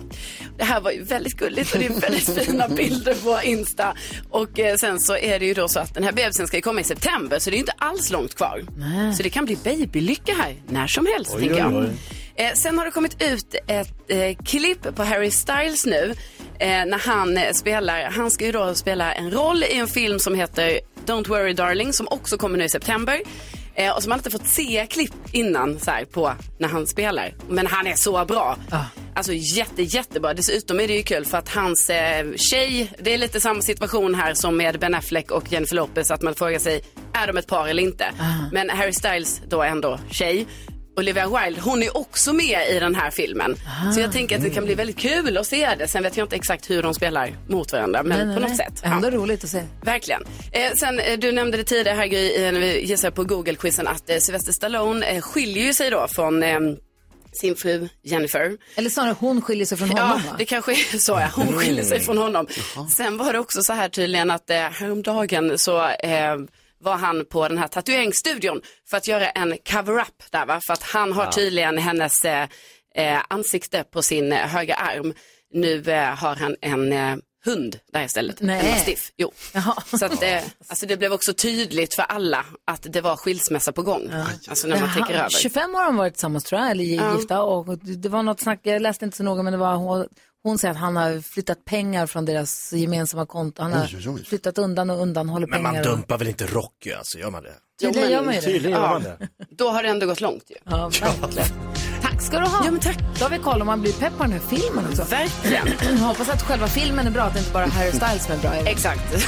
[0.57, 3.93] Det här var ju väldigt gulligt och det är väldigt fina bilder på Insta.
[4.29, 6.81] Och eh, sen så är det ju då så att den här bebisen ska komma
[6.81, 8.63] i september så det är inte alls långt kvar.
[9.17, 11.73] Så det kan bli babylycka här när som helst Oj, tänker jag.
[11.73, 11.95] oj, oj.
[12.37, 16.13] Eh, sen har det kommit ut ett eh, klipp på Harry Styles nu
[16.59, 20.19] eh, när han eh, spelar, han ska ju då spela en roll i en film
[20.19, 23.21] som heter Don't worry darling som också kommer nu i september.
[23.75, 27.33] Eh, och som man inte fått se klipp innan så här, på när han spelar.
[27.49, 28.57] Men han är så bra.
[29.13, 30.33] Alltså jätte, jättebra.
[30.33, 34.15] Dessutom är det ju kul för att hans eh, tjej, det är lite samma situation
[34.15, 36.11] här som med Ben Affleck och Jennifer Lopez.
[36.11, 36.81] Att man frågar sig,
[37.13, 38.05] är de ett par eller inte?
[38.51, 40.47] Men Harry Styles då ändå tjej.
[40.97, 43.55] Olivia Wilde, hon är också med i den här filmen.
[43.95, 45.87] Så jag tänker att det kan bli väldigt kul att se det.
[45.87, 48.49] Sen vet jag inte exakt hur de spelar mot varandra, men Nej, nej, på något
[48.49, 48.57] nej.
[48.57, 48.81] sätt.
[48.83, 49.63] Ändå roligt att se.
[49.81, 50.23] Verkligen.
[50.51, 54.09] Eh, sen, eh, du nämnde det tidigare här Gry, när vi gissade på Google-quizen att
[54.09, 56.59] eh, Sylvester Stallone eh, skiljer sig då från eh,
[57.41, 58.51] sin fru Jennifer.
[58.75, 60.35] Eller snarare hon skiljer sig från honom Ja, va?
[60.37, 61.11] det kanske är så.
[61.11, 61.29] Ja.
[61.35, 62.47] Hon skiljer sig från honom.
[62.95, 66.35] Sen var det också så här tydligen att eh, häromdagen så eh,
[66.79, 70.61] var han på den här tatueringsstudion för att göra en cover-up där va.
[70.67, 71.31] För att han har Ja.
[71.31, 72.47] tydligen hennes eh,
[72.95, 75.13] eh, ansikte på sin eh, högra arm.
[75.53, 78.41] Nu eh, har han en eh, hund där istället.
[78.41, 78.59] Nej.
[78.65, 79.11] En mastiff.
[79.17, 79.31] Jo.
[79.99, 83.81] Så att, eh, alltså det blev också tydligt för alla att det var skilsmässa på
[83.81, 84.09] gång.
[84.49, 85.29] Alltså när man tänker över.
[85.29, 87.15] 25 år har de varit tillsammans tror jag, eller Ja.
[87.17, 87.41] gifta.
[87.41, 90.07] Och det det var något snack, jag läste inte så noga, men det var hon,
[90.47, 93.61] hon säger att han har flyttat pengar från deras gemensamma konto.
[93.61, 94.25] Han har Oj, oj, oj.
[94.25, 95.89] flyttat undan och undanhåller Men man pengar.
[95.89, 97.53] och- dumpar väl inte Rocky alltså, gör man det?
[97.81, 98.45] Tydligen gör man ju det.
[98.45, 99.17] Tydligen gör man det.
[99.49, 100.55] Då har det ändå gått långt ju.
[100.63, 101.47] Ja, verkligen.
[102.01, 102.65] Tack ska du ha.
[102.65, 102.97] Ja, men tack.
[103.19, 105.03] Då har vi koll om man blir pepp på den här filmen också.
[105.03, 105.97] Verkligen.
[106.01, 108.39] Hoppas att själva filmen är bra, att det inte bara är Harry Styles som är
[108.39, 108.53] bra.
[108.53, 109.15] Exakt.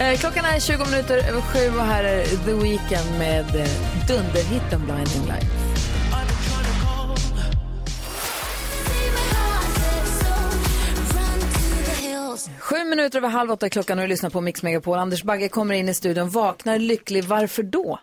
[0.00, 3.68] Eh, Klockan är 20 minuter över sju och här är The Weeknd med eh,
[4.08, 5.73] dunderhitten Blinding Lights.
[12.64, 14.98] Sju minuter över halv åtta är klockan och du lyssnar på Mix Megapol.
[14.98, 17.24] Anders Bagge kommer in i studion, vaknar lycklig.
[17.24, 17.98] Varför då?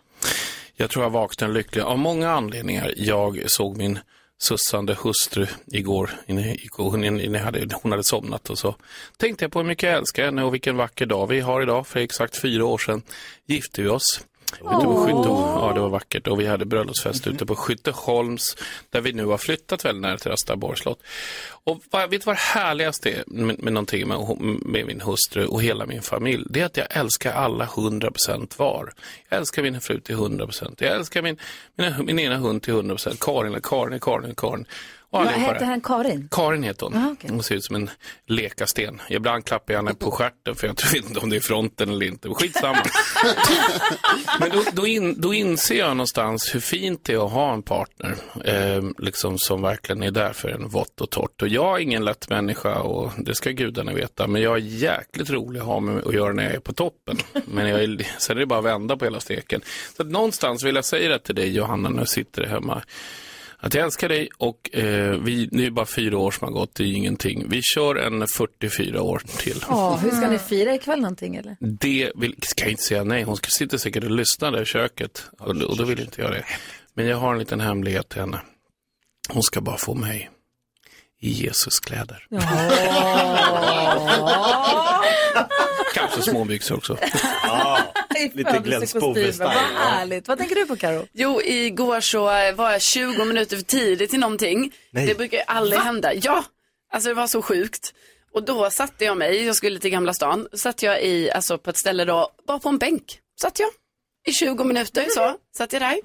[0.76, 2.94] Jag tror jag vaknade lycklig av många anledningar.
[2.96, 3.98] Jag såg min
[4.42, 6.56] sussande hustru igår, inne,
[7.24, 8.76] inne hade, hon hade somnat och så
[9.16, 11.86] tänkte jag på hur mycket jag älskar henne och vilken vacker dag vi har idag.
[11.86, 13.02] För exakt fyra år sedan
[13.46, 14.24] gifte vi oss.
[14.54, 15.06] Ute på
[15.60, 18.56] ja, det var vackert och vi hade bröllopsfest ute på Skytteholms
[18.90, 21.02] där vi nu har flyttat väldigt nära till Östaborgs slott.
[21.64, 24.18] Och vet du vad det härligaste är med, med någonting med,
[24.62, 26.44] med min hustru och hela min familj?
[26.50, 28.92] Det är att jag älskar alla 100% var.
[29.28, 30.74] Jag älskar min fru till 100%.
[30.78, 31.38] Jag älskar min,
[31.74, 33.16] min, min ena hund till 100%.
[33.20, 34.66] Karin, Karin, Karin, Karin.
[35.12, 35.64] Vad det.
[35.64, 35.80] han?
[35.80, 36.28] Karin?
[36.30, 36.96] Karin heter hon.
[36.96, 37.30] Ah, okej.
[37.30, 37.90] Hon ser ut som en
[38.26, 39.00] lekasten.
[39.08, 42.06] Ibland klappar jag henne på stjärten för jag vet inte om det är fronten eller
[42.06, 42.28] inte.
[42.28, 42.84] Skitsamma.
[44.40, 47.62] Men då, då, in, då inser jag någonstans hur fint det är att ha en
[47.62, 51.42] partner eh, liksom som verkligen är där för en vått och torrt.
[51.42, 54.26] Och jag är ingen lätt människa och det ska gudarna veta.
[54.26, 57.18] Men jag är jäkligt rolig att ha med att göra när jag är på toppen.
[57.44, 59.60] Men jag är, sen är det bara att vända på hela steken.
[59.96, 62.82] Så någonstans vill jag säga det till dig Johanna när du sitter hemma.
[63.64, 66.74] Att jag älskar dig och eh, vi, det är bara fyra år som har gått,
[66.74, 67.48] det är ingenting.
[67.48, 69.64] Vi kör en 44 år till.
[69.68, 71.56] Ja, hur ska ni fira ikväll någonting eller?
[71.60, 73.22] Det vill, ska jag inte säga nej.
[73.22, 75.26] Hon sitter säkert och lyssnar där i köket.
[75.38, 76.44] Och, och då vill inte jag det.
[76.94, 78.40] Men jag har en liten hemlighet till henne.
[79.28, 80.30] Hon ska bara få mig
[81.22, 82.26] i Jesus kläder.
[85.94, 86.92] Kanske småbyxor också.
[88.34, 89.44] lite Glenn Spove-style.
[89.44, 90.28] Vad härligt.
[90.28, 91.06] Vad tänker du på Karo?
[91.12, 94.72] Jo, igår så var jag 20 minuter för tidigt till någonting.
[94.90, 95.06] Nej.
[95.06, 96.14] Det brukar ju aldrig hända.
[96.14, 96.44] Ja,
[96.92, 97.94] alltså det var så sjukt.
[98.34, 101.70] Och då satte jag mig, jag skulle till Gamla stan, satt jag i, alltså på
[101.70, 103.18] ett ställe då, bara på en bänk.
[103.40, 103.68] Satt jag.
[104.26, 105.96] I 20 minuter så, satt jag där.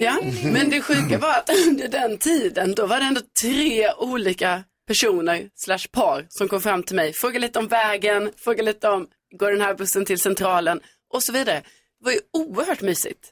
[0.00, 4.64] Ja, men det sjuka var att under den tiden, då var det ändå tre olika
[4.88, 9.06] personer slash par som kom fram till mig, frågade lite om vägen, frågade lite om,
[9.38, 10.80] går den här bussen till centralen
[11.14, 11.56] och så vidare.
[12.00, 13.30] Det var ju oerhört mysigt.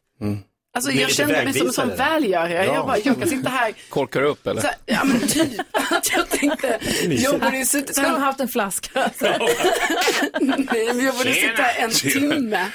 [0.75, 2.65] Alltså Blir jag kände mig som en sån välgörare.
[2.67, 2.75] Ja.
[2.75, 3.75] Jag bara, jag kan sitta här.
[3.89, 4.61] Korkar du upp eller?
[4.63, 5.51] Så, ja men typ.
[6.17, 6.79] Jag tänkte,
[7.09, 9.11] jag borde ju sitta, Ska de ha haft en flaska?
[10.41, 12.67] Nej, men jag borde sitta en timme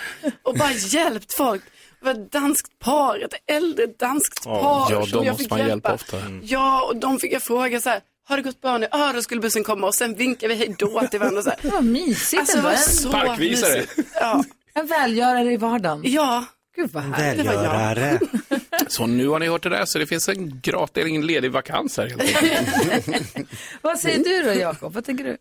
[0.43, 1.63] och bara hjälpt folk.
[2.07, 5.59] Var ett danskt par, ett äldre danskt par ja, som de jag måste fick man
[5.59, 5.71] hjälpa.
[5.71, 6.17] hjälpa ofta.
[6.19, 6.41] Mm.
[6.43, 8.87] Ja, och de fick jag fråga så här, har det gått bra nu?
[8.91, 11.41] Ja, då skulle bussen komma och sen vinkade vi hej då till varandra.
[11.41, 11.59] Så här.
[11.71, 13.73] Vad mysigt Alltså, det var så Parkvisare.
[13.79, 14.09] mysigt.
[14.13, 14.43] Ja.
[14.73, 16.01] En välgörare i vardagen.
[16.05, 16.45] Ja.
[16.75, 17.45] Gud vad härligt.
[17.45, 18.19] Välgörare.
[18.87, 21.97] Så nu har ni hört det där, så det finns en gratis, ingen ledig vakans
[21.97, 22.15] här.
[23.81, 24.93] Vad säger du då Jakob?
[24.93, 25.37] Vad tänker du?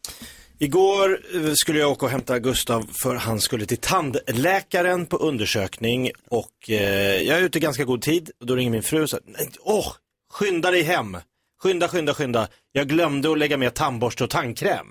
[0.59, 6.11] Igår eh, skulle jag åka och hämta Gustav för han skulle till tandläkaren på undersökning
[6.29, 9.11] och eh, jag är ute i ganska god tid och då ringer min fru och
[9.11, 9.25] säger,
[9.61, 9.93] åh,
[10.33, 11.17] skynda dig hem.
[11.63, 12.49] Skynda, skynda, skynda.
[12.73, 14.87] Jag glömde att lägga med tandborste och tandkräm.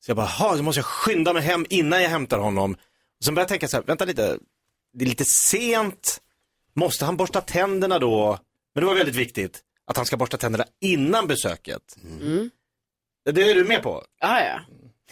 [0.00, 2.72] Så jag bara, "Ha, då måste jag skynda mig hem innan jag hämtar honom.
[3.18, 4.38] Och sen började jag tänka så här, vänta lite,
[4.92, 6.20] det är lite sent.
[6.74, 8.38] Måste han borsta tänderna då?
[8.74, 11.96] Men det var väldigt viktigt att han ska borsta tänderna innan besöket.
[12.04, 12.32] Mm.
[12.32, 12.50] mm.
[13.32, 14.02] Det är du med på?
[14.20, 14.60] Ja, ja.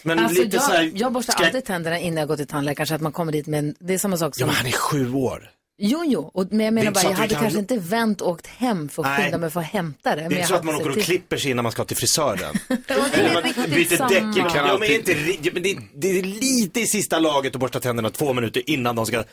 [0.03, 2.47] Men Alltså, lite jag, så här, jag borstar ska- alltid tänderna innan jag går till
[2.47, 4.47] tandläkaren så att man kommer dit med en, det är samma sak Ja, som...
[4.47, 5.49] men han är sju år.
[5.77, 7.59] Jo, jo, och, men jag Det är menar inte bara, så jag hade kan- kanske
[7.59, 9.21] inte vänt och åkt hem för att Nej.
[9.23, 10.21] skynda mig för att hämta det.
[10.21, 11.97] Det är inte så att man åker och till- klipper sig innan man ska till
[11.97, 12.53] frisören.
[12.67, 14.51] det byter däck.
[14.55, 15.15] Ja, men inte,
[15.53, 19.05] men det, det är lite i sista laget att borsta tänderna två minuter innan de
[19.05, 19.23] ska...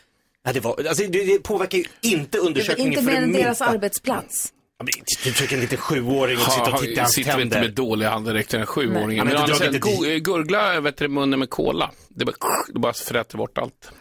[0.45, 3.33] Nej, det, var, alltså, det, det påverkar ju inte undersökningen Inte för mer det än
[3.33, 4.53] deras arbetsplats.
[5.25, 7.69] Du försöker en liten sjuåring och sitta och titta i hans sitter vi inte tänder.
[7.69, 8.66] med dåliga andedräkter än Nej.
[8.66, 9.27] sjuåringen.
[9.27, 11.90] Han Men inte sett dragit go- gurgla vet du, munnen med cola?
[12.09, 12.37] Det bara,
[12.73, 13.90] det bara fräter bort allt.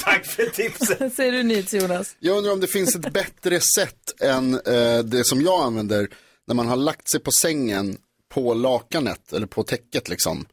[0.00, 1.12] Tack för tipset.
[1.16, 2.16] Säger du nyhets Jonas?
[2.18, 6.08] Jag undrar om det finns ett bättre sätt än eh, det som jag använder
[6.46, 7.96] när man har lagt sig på sängen
[8.34, 10.46] på lakanet eller på täcket liksom.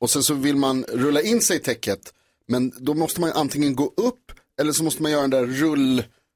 [0.00, 2.00] Och sen så vill man rulla in sig i täcket,
[2.48, 5.46] men då måste man antingen gå upp eller så måste man göra den där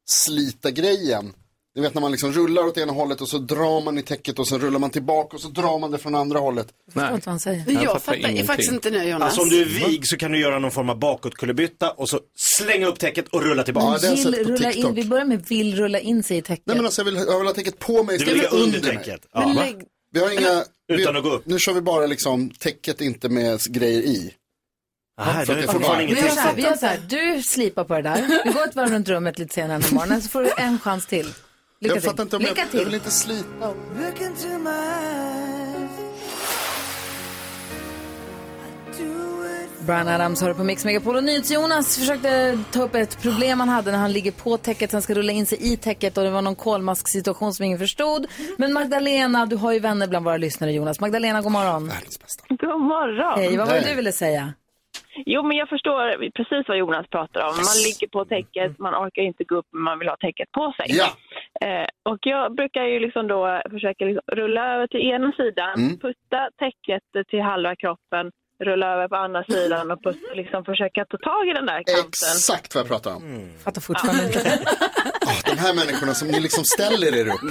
[0.08, 1.32] rullslita grejen.
[1.74, 4.38] Ni vet när man liksom rullar åt ena hållet och så drar man i täcket
[4.38, 6.66] och sen rullar man tillbaka och så drar man det från andra hållet.
[6.86, 7.64] Jag förstår inte vad han säger.
[7.72, 9.22] Jag, jag fattar, faktiskt inte nu Jonas.
[9.22, 12.20] Alltså om du är vig så kan du göra någon form av bakåtkullerbytta och så
[12.36, 14.10] slänga upp täcket och rulla tillbaka.
[14.10, 16.66] vill rulla in, vi börjar med vill rulla in sig i täcket.
[16.66, 18.94] Nej men alltså jag vill, jag vill ha täcket på mig istället för under, under
[18.94, 19.04] mig.
[19.04, 19.26] täcket?
[19.32, 19.46] Ja.
[19.46, 19.62] Men Va?
[19.62, 21.46] lägg- Vi har inga, Utan vi, att gå upp?
[21.46, 24.32] Nu kör vi bara liksom täcket inte med grejer i.
[25.16, 25.22] Det
[25.52, 28.40] är fortfarande vi gör så här, du slipar på det där.
[28.44, 30.78] Vi går ett varv runt rummet lite senare den här morgonen så får du en
[30.78, 31.26] chans till.
[31.26, 31.34] Lycka
[31.80, 32.10] Jag till.
[32.10, 32.78] fattar inte om Lycka jag, till.
[32.78, 33.74] jag vill inte slita.
[39.86, 43.90] Brian Adams har på Mix Megapol och NyhetsJonas försökte ta upp ett problem han hade
[43.92, 46.42] när han ligger på täcket, sen ska rulla in sig i täcket och det var
[46.42, 48.26] någon kolmasksituation som ingen förstod.
[48.58, 51.00] Men Magdalena, du har ju vänner bland våra lyssnare Jonas.
[51.00, 51.92] Magdalena, god morgon.
[52.48, 53.38] God morgon.
[53.38, 54.52] Hej, vad var det du ville säga?
[55.26, 57.54] Jo, men jag förstår precis vad Jonas pratar om.
[57.56, 60.72] Man ligger på täcket, man orkar inte gå upp, men man vill ha täcket på
[60.76, 60.86] sig.
[60.88, 61.08] Ja.
[61.66, 65.98] Eh, och jag brukar ju liksom då försöka liksom rulla över till ena sidan, Mm.
[65.98, 68.30] putta täcket till halva kroppen,
[68.64, 72.04] rulla över på andra sidan och pus- liksom försöka ta tag i den där kanten.
[72.08, 73.50] Exakt vad jag pratar om.
[73.64, 74.38] Fattar fortfarande inte.
[75.46, 77.42] De här människorna som ni liksom ställer er upp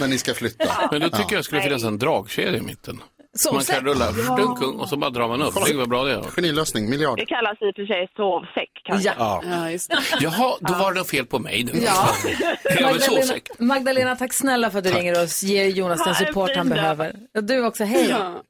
[0.00, 0.88] när ni ska flytta.
[0.90, 2.98] Men då tycker jag skulle finnas en dragkedja i mitten.
[3.38, 3.76] Så man Sovsäck.
[3.76, 4.58] kan rulla Ja.
[4.78, 5.54] och så bara drar man upp.
[5.74, 6.22] Vad bra det är.
[6.22, 7.18] Genilösning, miljard.
[7.18, 9.14] Det kallas i och för sig sovsäck kanske.
[9.18, 9.70] Ja.
[9.70, 11.72] just Jaha, då var det något fel på mig nu.
[11.84, 12.08] Ja.
[12.64, 13.48] Ja, Magdalena, sovsäck.
[13.58, 15.42] Magdalena, tack snälla för att du ringer oss.
[15.42, 17.16] Ger Jonas den support han behöver.
[17.42, 18.06] Du också, hej.
[18.10, 18.42] Ja.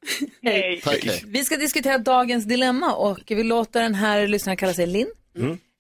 [0.42, 0.80] Hej.
[0.84, 1.22] Tack, hej.
[1.26, 5.08] Vi ska diskutera dagens dilemma och vi låter den här lyssnaren kalla sig Linn.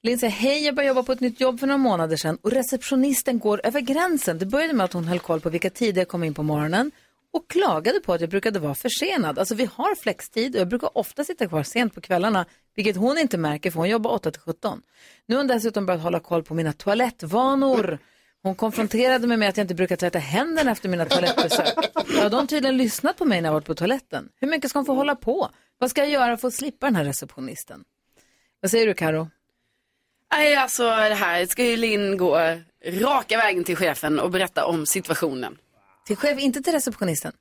[0.02, 2.52] Linn säger, hej jag började jobba på ett nytt jobb för några månader sedan och
[2.52, 4.38] receptionisten går över gränsen.
[4.38, 6.90] Det började med att hon höll koll på vilka tider jag kom in på morgonen
[7.32, 9.38] och klagade på att jag brukade vara försenad.
[9.38, 13.18] Alltså vi har flextid och jag brukar ofta sitta kvar sent på kvällarna, vilket hon
[13.18, 14.82] inte märker för hon jobbar 8 till 17.
[15.26, 17.98] Nu har hon dessutom börjat hålla koll på mina toalettvanor.
[18.42, 21.74] Hon konfronterade mig med att jag inte brukar tvätta händerna efter mina toalettbesök.
[21.94, 24.28] Ja, de har tydligen lyssnat på mig när jag varit på toaletten.
[24.40, 25.50] Hur mycket ska hon få hålla på?
[25.78, 27.84] Vad ska jag göra för att slippa den här receptionisten?
[28.60, 29.30] Vad säger du Karo?
[30.32, 34.86] Nej, alltså det här ska ju Linn gå raka vägen till chefen och berätta om
[34.86, 35.58] situationen.
[36.10, 37.32] Till chef, inte till receptionisten?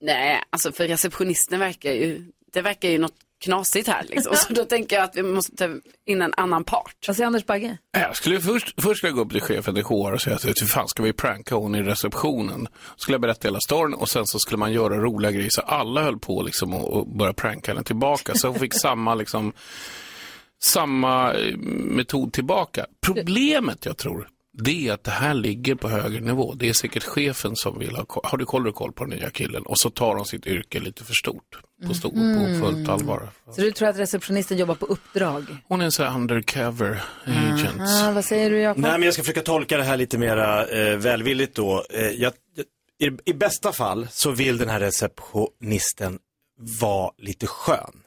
[0.00, 4.36] Nej, alltså för receptionisten verkar ju, det verkar ju något knasigt här liksom.
[4.36, 5.64] Så då tänker jag att vi måste ta
[6.06, 6.96] in en annan part.
[7.06, 7.78] Vad säger Anders Bagge?
[7.92, 10.44] Jag skulle först, först ska jag gå upp till chefen i HR och säga att
[10.44, 12.68] hur fan ska vi pranka hon i receptionen?
[12.96, 16.02] Skulle jag berätta hela storyn och sen så skulle man göra roliga grejer så alla
[16.02, 18.34] höll på liksom och, och börja pranka henne tillbaka.
[18.34, 19.52] Så hon fick samma liksom
[20.64, 22.86] samma eh, metod tillbaka.
[23.00, 26.54] Problemet jag tror, det är att det här ligger på högre nivå.
[26.54, 28.22] Det är säkert chefen som vill ha koll.
[28.26, 29.62] Har du koll, koll på den nya killen?
[29.62, 31.60] Och så tar de sitt yrke lite för stort.
[31.86, 32.60] På, stort, Mm.
[32.60, 33.28] på fullt allvar.
[33.54, 35.56] Så du tror att receptionisten jobbar på uppdrag?
[35.68, 37.80] Hon är en sån här undercover agent.
[37.80, 38.82] Ah, vad säger du Jakob?
[38.82, 41.84] Nej, men jag ska försöka tolka det här lite mera eh, välvilligt då.
[41.90, 42.32] Eh, jag,
[43.02, 46.18] i, I bästa fall så vill den här receptionisten
[46.80, 48.01] vara lite skön.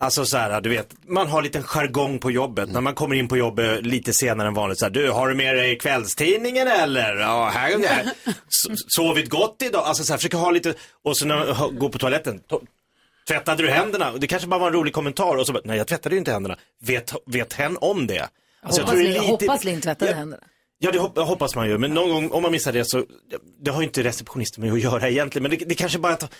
[0.00, 2.68] Alltså så här, du vet, man har lite jargong på jobbet.
[2.72, 5.34] När man kommer in på jobbet lite senare än vanligt så här, du, har du
[5.34, 7.16] med dig kvällstidningen eller?
[7.16, 8.10] Ja, här och där.
[8.96, 9.82] Sovit gott idag?
[9.84, 12.66] Alltså så här, försöka ha lite, och så när man går på toaletten, to-
[13.28, 14.12] tvättade du händerna?
[14.18, 16.32] Det kanske bara var en rolig kommentar och så bara, nej jag tvättade ju inte
[16.32, 16.56] händerna.
[16.82, 18.28] Vet, vet hen om det?
[18.62, 20.16] Alltså, jag hoppas, Lin, lite- hoppas Linn tvättade Ja.
[20.16, 20.42] händerna.
[20.78, 21.78] Ja, det hop- hoppas man ju.
[21.78, 23.04] Men någon gång, om man missar det så,
[23.64, 25.42] det har ju inte receptionisten med att göra egentligen.
[25.42, 26.32] Men det, det kanske bara att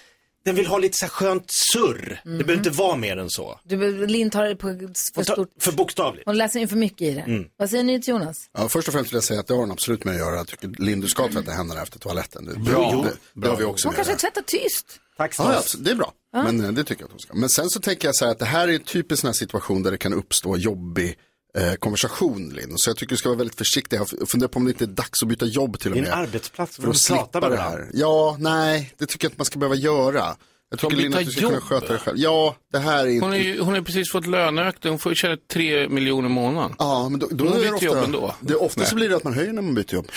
[0.45, 2.21] den vill ha lite så här skönt surr.
[2.25, 3.61] Det behöver inte vara mer än så.
[3.65, 4.69] Du, Linn tar det på
[5.15, 5.51] för Ta, stort.
[5.61, 6.27] för bokstavligt.
[6.27, 7.21] Hon läser in för mycket i det.
[7.21, 7.45] Mm.
[7.57, 8.51] Vad säger ni till Jonas?
[8.53, 10.37] Ja, först och främst vill jag säga att det har hon absolut med att göra.
[10.37, 12.45] Jag tycker Linn, du ska tvätta händerna efter toaletten.
[12.45, 13.07] Det, Bra.
[13.35, 15.01] det, det har vi också Hon kanske tvättar tyst.
[15.17, 16.13] Tack Ja, ja, det är bra.
[16.33, 17.35] Men eh, det tycker jag att hon ska.
[17.35, 19.33] Men sen så tänker jag så här att det här är en typisk sån här
[19.33, 21.19] situation där det kan uppstå jobbig
[21.59, 22.73] eh, konversation, Linn.
[22.77, 23.97] Så jag tycker du ska vara väldigt försiktig.
[23.97, 26.03] Jag funderar på om det inte är dags att byta jobb till och Det är
[26.03, 26.13] med.
[26.13, 27.89] en arbetsplats, för att pratar slippa med det här.
[27.93, 30.37] Ja, nej, det tycker jag inte man ska behöva göra.
[30.71, 31.63] Jag tycker Linn att byta du ska kunna jobb.
[31.63, 32.19] sköta det själv.
[32.19, 33.25] Ja, det här är inte...
[33.25, 36.33] Hon har ju hon har precis fått löneökning, hon får ju tjäna tre miljoner i
[36.33, 36.75] månaden.
[36.79, 38.35] Ja, men då, då Hon är det byter jobb ofta, ändå.
[38.41, 40.09] det, ofta så blir det att man höjer när man byter jobb.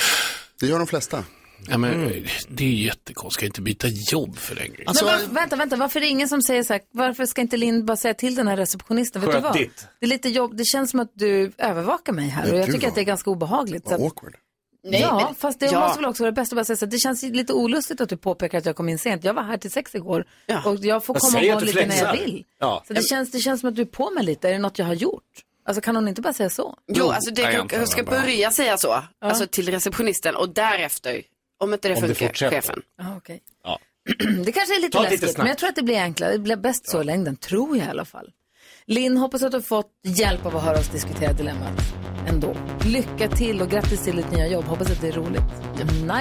[0.60, 1.24] Det gör de flesta.
[1.70, 2.24] Ja, men, Mm.
[2.48, 4.88] Det är ju jättekonstigt, ska inte byta jobb för den grejen.
[4.88, 7.42] Alltså, Men varför, vänta, vänta, varför är det ingen som säger så här, varför ska
[7.42, 9.54] inte Linn bara säga till den här receptionisten, vet du vad?
[9.54, 9.88] ditt.
[10.00, 12.88] Det är lite jobb, det känns som att du övervakar mig här och jag tycker
[12.88, 13.84] att det är vad- ganska obehagligt.
[13.84, 14.36] Så Vad att, awkward.
[14.84, 15.80] Nej, ja, men- fast det ja.
[15.80, 18.02] måste väl också vara det bästa att bara säga så här, det känns lite olustigt
[18.02, 19.24] att du påpekar att jag kom in sent.
[19.24, 20.26] Jag var här till sex igår
[20.66, 22.18] och jag får Jag komma och gå lite när jag flexar.
[22.26, 22.44] vill.
[22.60, 22.84] Ja.
[22.88, 24.80] Så det känns, det känns som att du är på mig lite, är det något
[24.80, 25.24] jag har gjort?
[25.66, 26.78] Alltså kan hon inte bara säga så?
[26.88, 31.22] Jo, alltså det jag jag ska börja säga så, alltså till receptionisten och därefter,
[31.60, 32.56] om inte det Om det funkar, fortsätter.
[32.62, 32.82] chefen.
[33.02, 33.40] Ah, okay.
[33.64, 33.80] Ja.
[34.46, 35.38] Det kanske är lite Ta det lite läskigt, snabbt.
[35.38, 36.32] men jag tror att det blir enklare.
[36.32, 38.32] Det blir bäst så i längden, tror jag i alla fall.
[38.86, 41.82] Linn, hoppas att du har fått hjälp av att höra oss diskutera dilemmat
[42.28, 42.56] ändå.
[42.86, 44.66] Lycka till och grattis till ditt nya jobb.
[44.66, 45.44] Hoppas att det är roligt.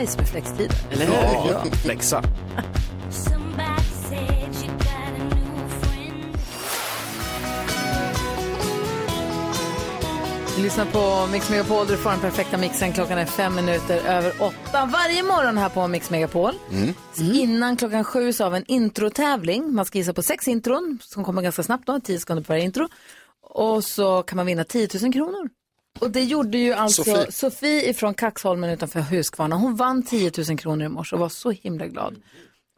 [0.00, 0.76] Nice med flextider.
[0.92, 1.12] Eller hur?
[1.52, 2.22] Ja, flexa.
[10.56, 12.92] Vi lyssnar på Mix Megapol, du får den perfekta mixen.
[12.92, 16.54] Klockan är fem minuter över åtta varje morgon här på Mix Megapol.
[17.34, 19.74] Innan klockan sju så har vi en introtävling.
[19.74, 22.64] Man ska gissa på sex intron som kommer ganska snabbt då, tio sekunder på varje
[22.64, 22.88] intro.
[23.42, 25.48] Och så kan man vinna 10 000 kronor.
[25.98, 27.90] Och det gjorde ju alltså Sofie, Sofie.
[27.90, 29.56] ifrån Kaxholmen utanför Huskvarna.
[29.56, 32.16] Hon vann 10 000 kronor i morse och var så himla glad.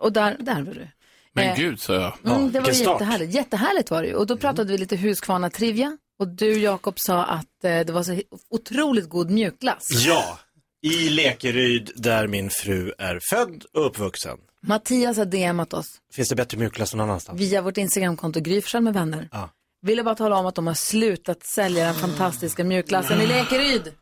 [0.01, 0.89] Och där, där var du.
[1.33, 2.35] Men Eh, gud, sa jag.
[2.35, 3.35] Mm, det var jättehärligt.
[3.35, 4.15] Jättehärligt var det ju.
[4.15, 5.97] Och då pratade vi lite Huskvarna-trivia.
[6.19, 9.87] Och du, Jakob, sa att eh, det var så otroligt god mjukglass.
[10.07, 10.39] Ja,
[10.83, 14.39] i Lekeryd där min fru är född och uppvuxen.
[14.63, 17.41] Mattias har DMat oss Finns det bättre mjukglass någon annanstans?
[17.41, 19.29] via vårt Instagramkonto Gry Forssell med vänner.
[19.33, 19.51] Ja.
[19.83, 23.93] Ville bara tala om att de har slutat sälja den fantastiska mjukglassen i Lekeryd.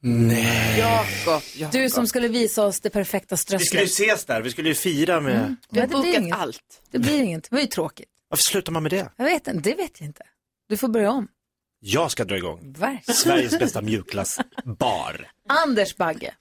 [0.00, 0.78] Nej.
[0.78, 1.72] Jakob, Jakob.
[1.72, 4.08] Du som skulle visa oss det perfekta Vi skulle ju strösslet.
[4.10, 5.56] ses där, vi skulle ju fira med...
[5.70, 6.38] Du har Ja, det blir bokat inget.
[6.38, 6.82] allt.
[6.90, 7.42] Det blir inget.
[7.50, 8.08] Det var ju tråkigt.
[8.28, 9.08] Varför slutar man med det?
[9.16, 10.22] Jag vet inte, det vet jag inte.
[10.68, 11.28] Du får börja om.
[11.80, 12.74] Jag ska dra igång.
[12.78, 13.16] Verkligen.
[13.16, 15.26] Sveriges bästa mjukglassbar.
[15.48, 16.34] Anders Bagge,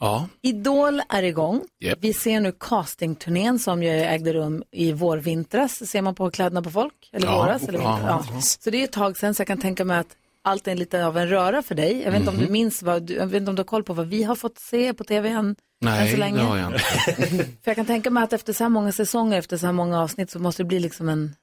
[0.00, 1.62] Ja, Idol är igång.
[1.80, 1.98] Japp.
[2.00, 5.88] Vi ser nu castingturnén som ju ägde rum i vårvintras.
[5.90, 7.10] Ser man på kläderna på folk?
[7.12, 7.36] Eller Ja.
[7.42, 7.62] våras?
[7.68, 7.96] Eller Ja.
[7.96, 8.34] vinter?
[8.34, 8.40] Ja.
[8.40, 11.06] Så det är ett tag sedan så jag kan tänka mig att allt är lite
[11.06, 12.02] av en röra för dig.
[12.02, 12.46] Jag vet inte om Mhm.
[12.46, 14.34] du minns vad, du, jag vet inte om du har koll på vad vi har
[14.36, 16.40] fått se på tv än, än nej så det länge.
[16.40, 16.78] har jag inte.
[17.44, 20.00] För jag kan tänka mig att efter så här många säsonger, efter så här många
[20.02, 21.34] avsnitt så måste det bli liksom en,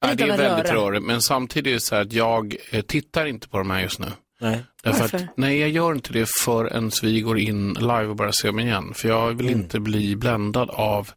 [0.00, 2.82] Ja, lite det är väldigt rörigt, men samtidigt är det så här att jag eh,
[2.82, 4.06] tittar inte på de här just nu.
[4.40, 4.64] Nej.
[4.82, 5.18] Därför Varför?
[5.18, 8.60] att, nej, jag gör inte det förrän vi går in live och börjar se dem
[8.60, 8.94] igen.
[8.94, 11.10] För jag vill inte bli bländad av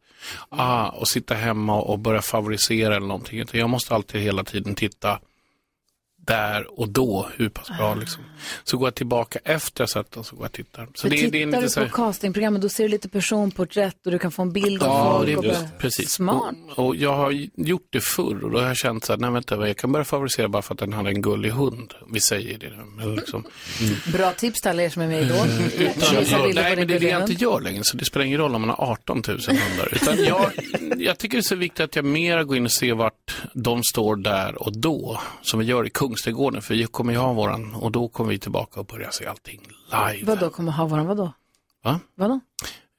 [0.49, 3.39] ah, och sitta hemma och börja favorisera eller någonting.
[3.39, 5.19] Utan jag måste alltid hela tiden titta
[6.26, 8.24] där och då, hur pass bra liksom.
[8.63, 10.86] Så går jag tillbaka efter jag sett dem så går jag och tittar.
[10.86, 12.89] Så Så det, tittar det är lite du så på här, castingprogrammet då ser du
[12.89, 15.28] lite personporträtt och du kan få en bild av Ja, folk.
[15.28, 16.09] det och bara- precis.
[16.11, 16.55] Smart.
[16.76, 19.32] Och, och jag har gjort det förr och då har jag känt så här, nej
[19.32, 21.93] vänta, jag kan börja favorisera bara för att den hade en gullig hund.
[22.13, 22.65] Vi säger det.
[23.03, 23.43] Eller liksom.
[24.13, 25.47] Bra tips till alla er som är med i Idol.
[26.55, 28.61] Nej, men det är det jag inte gör längre, så det spelar ingen roll om
[28.61, 29.89] man har 18 000 hundar.
[29.91, 30.51] Utan jag,
[30.97, 33.84] jag tycker det är så viktigt att jag mera går in och ser vart de
[33.84, 37.76] står där och då, som vi gör i Kungsträdgården, för vi kommer ju ha våran,
[37.76, 39.61] och då kommer vi tillbaka och börja se allting
[39.91, 40.26] live.
[40.26, 41.34] Vadå kommer ha våran, vadå?
[41.84, 41.99] Va?
[42.16, 42.39] Vadå?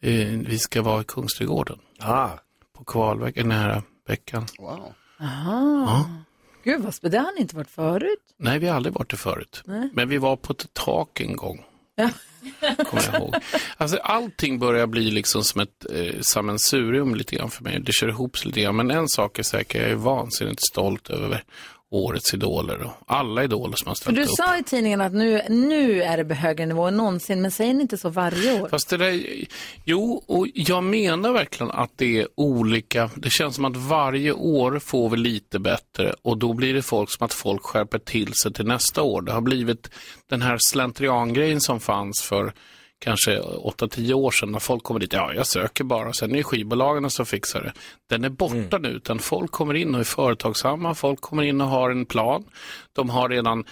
[0.02, 1.78] Eh, vi ska vara i Kungsträdgården.
[2.00, 2.28] Ah.
[2.72, 4.46] På kvalveckan, den här veckan.
[4.58, 4.92] Wow.
[5.20, 5.84] Aha.
[5.86, 6.10] Ja.
[6.64, 7.18] Gud, vad spännande.
[7.18, 8.20] Det har ni inte varit förut.
[8.36, 9.62] Nej, vi har aldrig varit det förut.
[9.64, 9.88] Nej.
[9.92, 11.64] Men vi var på ett tak en gång.
[11.94, 12.10] Ja.
[12.84, 13.34] Kommer jag ihåg.
[13.76, 17.80] Alltså allting börjar bli liksom som ett eh, sammelsurium lite grann för mig.
[17.80, 18.76] Det kör ihop sig lite grann.
[18.76, 21.44] Men en sak är säker, jag är vansinnigt stolt över
[21.94, 24.30] årets idoler och alla idoler som har ställt du upp.
[24.30, 27.74] sa i tidningen att nu, nu är det på högre nivå än någonsin, men säger
[27.74, 28.68] ni inte så varje år?
[28.68, 29.24] Fast det där,
[29.84, 33.10] jo, och jag menar verkligen att det är olika.
[33.16, 37.10] Det känns som att varje år får vi lite bättre och då blir det folk
[37.10, 39.22] som att folk skärper till sig till nästa år.
[39.22, 39.90] Det har blivit
[40.28, 42.52] den här slentriangrejen som fanns för
[43.04, 46.42] kanske 8-10 år sedan när folk kommer dit, ja jag söker bara, sen är det
[46.42, 47.72] skivbolagen som fixar det.
[48.06, 51.68] Den är borta nu, utan folk kommer in och är företagsamma, folk kommer in och
[51.68, 52.44] har en plan.
[52.92, 53.64] De har redan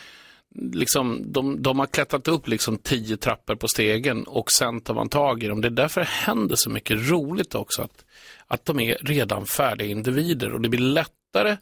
[0.55, 5.09] liksom, de, de har klättrat upp liksom tio trappor på stegen och sen tar man
[5.09, 5.61] tag i dem.
[5.61, 7.83] Det är därför det händer så mycket roligt också.
[7.83, 8.05] Att,
[8.47, 11.57] att de är redan färdiga individer och det blir lättare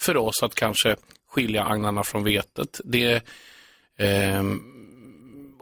[0.00, 0.96] för oss att kanske
[1.30, 2.80] skilja agnarna från vetet.
[2.84, 3.22] Det
[3.98, 4.71] ehm,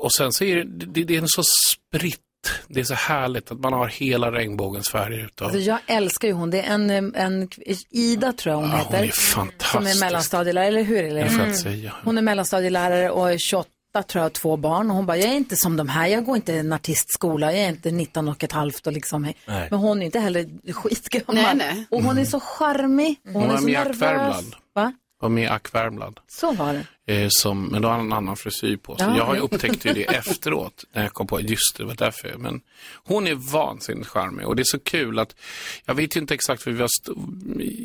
[0.00, 2.20] och sen så är det, det, det är så spritt.
[2.68, 5.44] Det är så härligt att man har hela regnbågens färger utav.
[5.46, 6.50] Alltså, jag älskar ju hon.
[6.50, 7.48] Det är en, en
[7.90, 9.06] Ida tror jag hon Ja, hon heter.
[9.08, 9.72] är fantastisk.
[9.72, 11.04] Som är mellanstadielärare, eller hur?
[11.04, 11.46] Eller?
[11.46, 11.92] Inte säga.
[12.04, 13.68] Hon är mellanstadielärare och är 28
[14.08, 14.90] tror jag, två barn.
[14.90, 17.60] Och hon bara, jag är inte som de här, jag går inte en artistskola, jag
[17.64, 19.22] är inte 19 och ett halvt och liksom.
[19.22, 19.68] Nej.
[19.70, 21.34] Men hon är inte heller skitgammal.
[21.44, 21.86] Nej, nej.
[21.90, 23.16] Och hon är så charmig.
[23.26, 24.44] Och hon, Hon är var så nervös.
[24.74, 24.92] Va?
[25.20, 26.20] Var med i Ack Värmland.
[26.28, 27.14] Så var det.
[27.14, 29.06] Eh, som, men då har han en annan frisyr på sig.
[29.06, 29.44] Ja, jag har ju ja.
[29.44, 32.34] upptäckt ju det efteråt när jag kom på just det, det var därför.
[32.38, 32.60] Men
[33.04, 35.36] hon är vansinnigt charmig och det är så kul att,
[35.84, 36.90] jag vet ju inte exakt för vi har,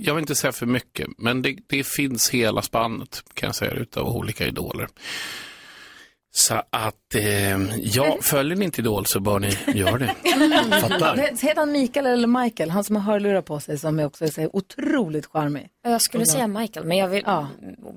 [0.06, 3.72] jag vill inte säga för mycket, men det, det finns hela spannet kan jag säga
[3.72, 4.88] utav olika idoler.
[6.38, 10.16] Så att, eh, ja, följer ni inte Idol så bör ni göra det.
[10.82, 11.16] Fattar.
[11.18, 12.70] Heter han Mikael eller Michael?
[12.70, 15.68] Han som har hörlurar på sig som är också är så otroligt charmig.
[15.84, 17.48] Jag skulle säga Michael, men jag vill Ja.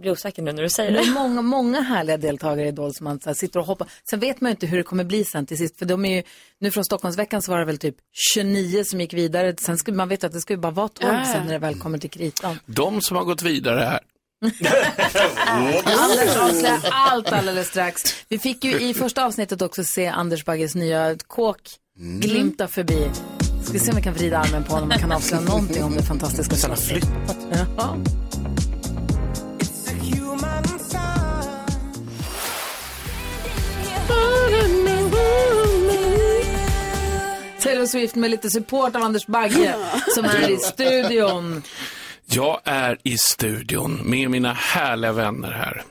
[0.01, 1.05] bli osäker nu när du säger Det det.
[1.05, 3.89] är många, många härliga deltagare i Idol som man så här, sitter och hoppar.
[4.11, 5.79] Sen vet man ju inte hur det kommer bli sen till sist.
[5.79, 6.23] För de är ju,
[6.61, 7.97] nu från Stockholmsveckan så var det väl typ
[8.35, 9.55] 29 som gick vidare.
[9.61, 11.25] Sen skulle man veta att det skulle bara vara 12 Ja.
[11.33, 12.59] sen när det väl kommer till kritan.
[12.67, 14.01] De som har gått vidare här,
[15.85, 18.03] Anders avslöjar allt alldeles strax.
[18.29, 21.61] Vi fick ju i första avsnittet också se Anders Bagges nya kåk
[21.99, 23.11] glimta förbi.
[23.65, 26.03] Ska se om vi kan vrida armen på honom och kan avslöja någonting om det
[26.03, 26.57] fantastiska.
[26.57, 27.37] Sen har flyttat.
[27.77, 27.97] Ja.
[37.63, 39.75] Taylor Swift med lite support av Anders Bagge
[40.15, 41.63] som är i studion.
[42.31, 45.83] Jag är i studion med mina härliga vänner här.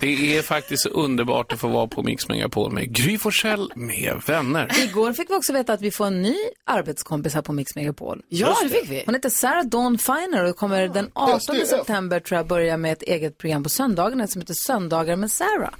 [0.00, 4.70] Det är faktiskt underbart att få vara på Mix Megapol med Gry Forssell med vänner.
[4.84, 6.34] Igår fick vi också veta att vi får en ny
[6.66, 8.22] arbetskompis här på Mix Megapol.
[8.28, 9.02] Ja, det fick vi.
[9.06, 11.68] Hon heter Sarah Dawn Finer och kommer den 18 SDF.
[11.68, 15.70] september tror jag börja med ett eget program på söndagarna som heter Söndagar med Sarah.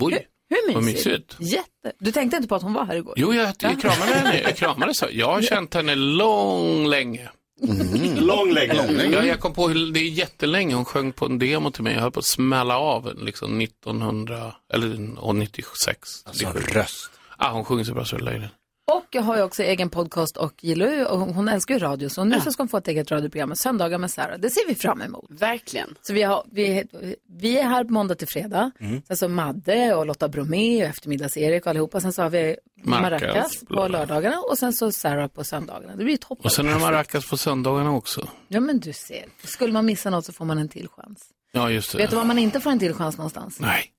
[0.00, 1.06] Oj, Hur vad mysigt?
[1.06, 1.36] mysigt.
[1.52, 1.92] Jätte.
[1.98, 3.14] Du tänkte inte på att hon var här igår?
[3.16, 4.40] Jo, jag, jag kramade henne.
[4.40, 5.06] Jag kramade så.
[5.10, 7.28] Jag har känt henne lång länge.
[8.20, 9.08] Lång länge.
[9.12, 10.74] Ja, jag kom på hur det är jättelänge.
[10.74, 11.94] Hon sjöng på en demo till mig.
[11.94, 15.98] Jag höll på att smälla av liksom 1900, eller och 96.
[16.24, 17.10] Alltså röst.
[17.36, 18.50] Ah, hon sjunger så bra så det löjligt.
[18.90, 22.08] Och jag har ju också egen podcast och gillar ju, och hon älskar ju radio.
[22.08, 24.38] Så nu så ska hon få ett eget radioprogram med söndagar med Sarah.
[24.38, 25.24] Det ser vi fram emot.
[25.30, 25.94] Verkligen.
[26.02, 26.84] Så vi, har, vi,
[27.38, 28.70] vi är här på måndag till fredag.
[28.80, 29.02] Mm.
[29.08, 32.00] Sen så Madde och Lotta Bromé och eftermiddags-Erik och allihopa.
[32.00, 35.96] Sen så har vi Maracas, Maracas på lördagarna och sen så Sarah på söndagarna.
[35.96, 36.44] Det blir ju toppen.
[36.44, 38.28] Och sen är det maracas på söndagarna också.
[38.48, 39.24] Ja men du ser.
[39.44, 41.18] Skulle man missa något så får man en till chans.
[41.52, 41.98] Ja, just det.
[41.98, 43.60] Vet du var man inte får en till chans någonstans?
[43.60, 43.92] Nej.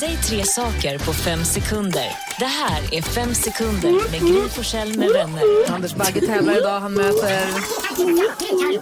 [0.00, 2.06] Säg tre saker på fem sekunder.
[2.38, 5.42] Det här är Fem sekunder med Gry Forssell med vänner.
[5.68, 6.80] Anders Bagge tävlar idag.
[6.80, 7.40] Han möter...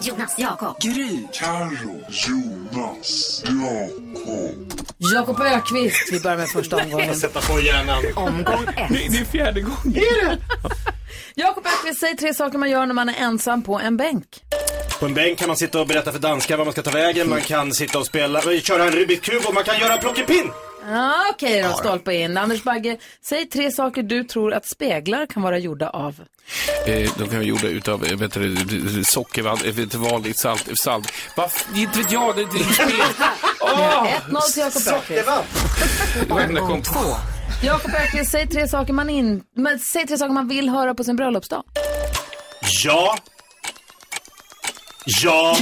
[0.03, 0.81] Jonas, Jakob.
[0.81, 1.27] Gry.
[1.33, 4.73] Carro, Jonas, Jakob.
[4.99, 6.09] Jakob Ökvist.
[6.13, 7.15] Vi börjar med första omgången.
[7.17, 8.03] Sätta på hjärnan.
[8.17, 8.89] Omgång ett.
[8.89, 9.97] Det, det är fjärde gången.
[9.97, 10.39] Är det?
[11.35, 14.27] Jakob Ökvist, säg tre saker man gör när man är ensam på en bänk.
[15.01, 17.29] På en bänk kan man sitta och berätta för danskar var man ska ta vägen,
[17.29, 20.51] man kan sitta och spela, köra en Rubiks kub och man kan göra plockepinn.
[20.87, 22.37] Ah, Okej då, stolpe in.
[22.37, 22.97] Anders Bagge,
[23.29, 26.15] säg tre saker du tror att speglar kan vara gjorda av.
[26.87, 28.57] Eh, de kan vara gjorda utav eh, vet du,
[29.05, 30.71] sockervadd, eh, du, vanligt salt.
[30.75, 31.13] salt.
[31.37, 31.79] Varför?
[31.79, 33.03] Inte vet jag, det, är spel.
[33.61, 34.07] Åh!
[34.29, 35.27] 1-0 till Jakob Ökvist.
[36.69, 37.75] Det jag.
[37.75, 39.43] Jakob Ökvist, säg tre saker man in...
[39.57, 41.63] Men, säg tre saker man vill höra på sin bröllopsdag.
[42.85, 43.17] Ja.
[45.23, 45.57] Ja,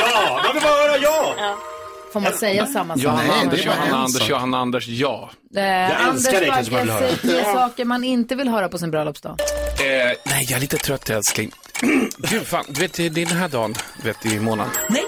[0.00, 1.56] ja, man vill bara höra ja.
[2.12, 3.02] Får man säga samma sak?
[3.04, 4.28] Johanna Anders, det är bara Johanna en Anders.
[4.28, 5.30] Johanna Anders, ja.
[5.56, 7.44] Eh, Anders älskar dig, kanske man Bagge, vill säg höra.
[7.44, 9.36] tre saker man inte vill höra på sin bröllopsdag.
[9.40, 9.86] Eh,
[10.24, 11.52] nej, jag är lite trött älskling.
[12.18, 14.72] Gud fan, du vet det är den här dagen, du vet i månaden.
[14.88, 15.04] Nej.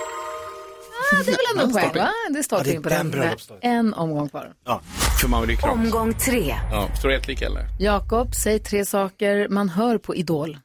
[1.13, 2.11] Ah, det är väl ändå en poäng, va?
[2.31, 3.15] Det är stolpe in på den.
[3.61, 4.53] En omgång kvar.
[4.67, 4.81] Ja,
[5.25, 5.85] för man vill ju kramas.
[5.85, 6.57] Omgång tre.
[6.71, 7.67] Ja, står det helt lika eller?
[7.79, 10.59] Jakob, säg tre saker man hör på Idol.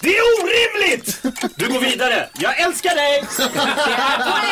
[0.00, 1.22] Det är orimligt!
[1.56, 2.28] Du går vidare.
[2.38, 3.24] Jag älskar dig!
[3.36, 3.48] Poäng,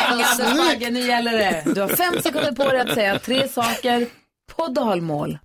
[0.07, 1.63] Anders Bagge, nu gäller det.
[1.75, 4.07] Du har fem sekunder på dig att säga tre saker
[4.55, 5.37] på dalmål.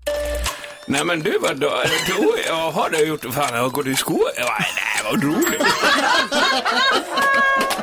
[0.87, 1.73] Nej men du, vad då?
[2.09, 4.33] då jag har det gjort, fan jag har gått i skolan.
[4.37, 4.67] Nej,
[5.05, 5.63] vad roligt.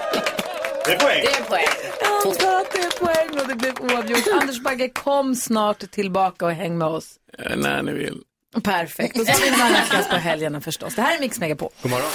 [0.85, 1.21] Det är poäng.
[1.21, 1.65] Det är poäng.
[2.01, 4.27] Jag antar att det är poäng och det blev oavgjort.
[4.41, 7.05] Anders Bagge, kom snart tillbaka och häng med oss.
[7.39, 8.21] Eh, När ni vill.
[8.63, 9.19] Perfekt.
[9.19, 10.95] Och så har vi Maracas på helgerna förstås.
[10.95, 11.69] Det här är Mix Megapol.
[11.81, 12.09] God morgon.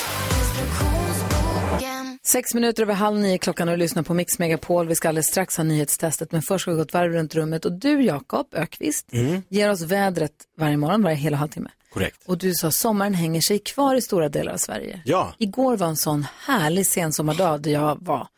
[2.22, 4.86] Sex minuter över halv nio klockan och lyssnar på Mix Megapol.
[4.88, 7.64] Vi ska alldeles strax ha nyhetstestet, men först ska vi gå ett varv runt rummet.
[7.64, 9.42] Och du, Jakob Ökvist, Mm.
[9.48, 11.70] ger oss vädret varje morgon, varje hela halvtimme.
[11.92, 12.16] Korrekt.
[12.26, 15.00] Och du sa sommaren hänger sig kvar i stora delar av Sverige.
[15.04, 15.34] Ja.
[15.38, 18.28] Igår var en sån härlig sensommardag där jag var.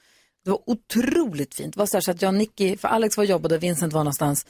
[0.45, 1.75] Det var otroligt fint.
[1.75, 3.93] Det var så, här så att jag och Nicky, för Alex var jobbade och Vincent
[3.93, 4.47] var någonstans.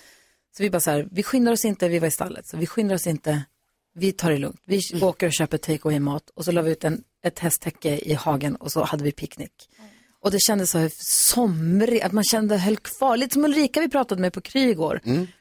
[0.57, 2.67] Så vi bara så här, vi skyndar oss inte, vi var i stallet, så vi
[2.67, 3.43] skyndar oss inte.
[3.95, 4.61] Vi tar det lugnt.
[4.65, 7.99] Vi åker och köper take away mat och så la vi ut en, ett hästtäcke
[7.99, 9.53] i hagen och så hade vi picknick.
[10.21, 13.17] Och det kändes så somrigt, att man kände höll kvar.
[13.17, 15.01] Lite som Ulrika vi pratade med på Kry igår.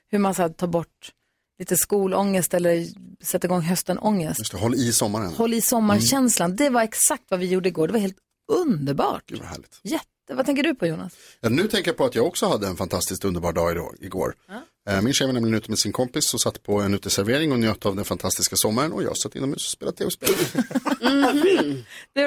[0.10, 1.12] Hur man så här, tar bort
[1.60, 2.88] lite skolångest eller
[3.24, 4.40] sätter igång höstenångest.
[4.40, 5.34] Just det, håll i sommaren.
[5.34, 6.56] Håll i sommarkänslan.
[6.56, 7.88] Det var exakt vad vi gjorde igår.
[7.88, 8.18] Det var helt
[8.52, 9.24] underbart.
[9.28, 9.80] Gud vad härligt.
[9.84, 10.06] Jätte.
[10.36, 11.14] Vad tänker du på Jonas?
[11.42, 14.36] Ja, nu tänker jag på att jag också hade en fantastiskt underbar dag igår.
[14.50, 14.56] Eh,
[15.04, 17.86] Min tjej var nämligen ute med sin kompis och satt på en uteservering och njöt
[17.86, 20.30] av den fantastiska sommaren och jag satt inomhus och spelade tv-spel.
[22.14, 22.26] Det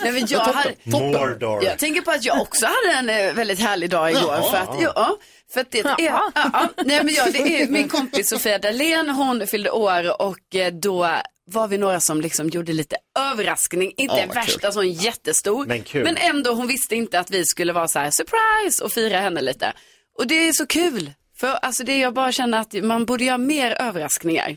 [0.00, 1.64] Nej, men jag, hade, Mordor.
[1.64, 4.22] jag tänker på att jag också hade en eh, väldigt härlig dag igår.
[4.22, 4.50] Jaha.
[4.50, 5.18] För att, ja,
[5.52, 9.10] för att det är, ja, ja, nej, men ja, det är min kompis Sofia Dalén,
[9.10, 11.08] hon fyllde år och eh, då
[11.46, 13.92] var vi några som liksom gjorde lite överraskning.
[13.96, 14.72] Inte Ja, vad värsta kul.
[14.72, 15.66] sån jättestor.
[15.66, 16.04] Men kul.
[16.04, 19.40] men ändå, hon visste inte att vi skulle vara så här surprise och fira henne
[19.40, 19.72] lite.
[20.18, 21.10] Och det är så kul.
[21.36, 24.56] För alltså det jag bara känner att man borde göra mer överraskningar.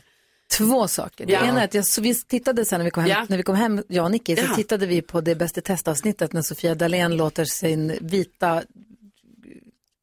[0.52, 1.26] Två saker.
[1.26, 1.44] Det Ja.
[1.46, 3.26] ena är att jag, så vi tittade sen när vi kom hem, Ja.
[3.28, 4.54] när vi kom hem jag och Nicky, så Ja.
[4.54, 8.62] tittade vi på det bästa testavsnittet när Sofia Dalén låter sin vita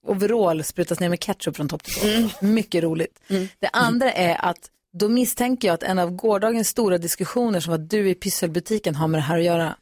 [0.08, 2.46] overall sprutas ner med ketchup från topp till tå.
[2.46, 3.20] Mycket roligt.
[3.60, 7.78] Det andra är att då misstänker jag att en av gårdagens stora diskussioner som var
[7.78, 9.76] du i pysselbutiken har med det här att göra.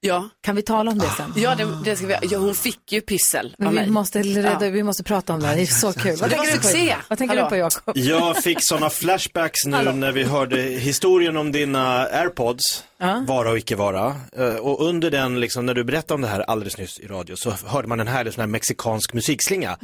[0.00, 0.28] Ja.
[0.42, 1.32] Kan vi tala om det sen?
[1.36, 3.90] Ja, det, det ska vi, ja hon fick ju pyssel av vi mig.
[3.90, 4.70] måste, reda, Ja.
[4.70, 6.16] vi måste prata om det här, det är så kul.
[6.16, 6.96] Vad Det var tänker du på?
[7.08, 7.50] Vad tänker du Hallå.
[7.50, 7.96] på Jakob?
[7.96, 12.84] Jag fick sådana flashbacks nu när vi hörde historien om dina airpods,
[13.26, 14.16] vara och icke vara.
[14.36, 17.36] Eh, Och under den, liksom, när du berättade om det här alldeles nyss i radio,
[17.36, 19.78] så hörde man en härlig sån här mexikansk musikslinga.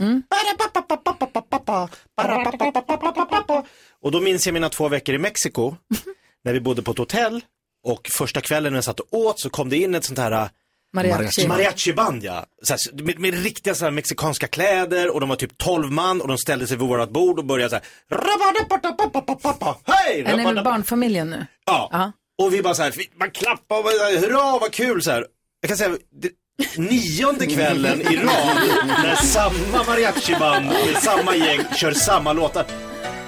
[4.02, 5.76] Och då minns jag mina två veckor i Mexiko,
[6.44, 7.40] när vi bodde på ett hotell
[7.84, 10.32] och första kvällen när jag satt och åt så kom det in ett sånt här
[10.32, 10.46] äh,
[10.94, 11.48] Mariachi.
[11.48, 12.46] Mariachi-band ja.
[12.62, 16.20] Så här, med, med riktiga så här, mexikanska kläder och de var typ 12 man
[16.20, 17.84] och de ställde sig vid vårat bord och började så här.
[18.10, 20.20] "Rabadapapapapapa, Hej!
[20.20, 21.46] Är ni med rabadap-" barnfamiljen nu?
[21.66, 22.12] Ja.
[22.42, 25.26] Och vi bara så här, man klappar och bara, hurra vad kul så här.
[25.60, 26.30] Jag kan säga, det,
[26.76, 28.56] nionde kvällen i rad
[28.86, 32.64] när samma mariachiband med samma gäng kör samma låtar.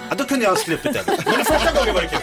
[0.09, 1.05] Ja, då kunde jag ha sluppit det.
[1.07, 2.21] Men första gången var det kul.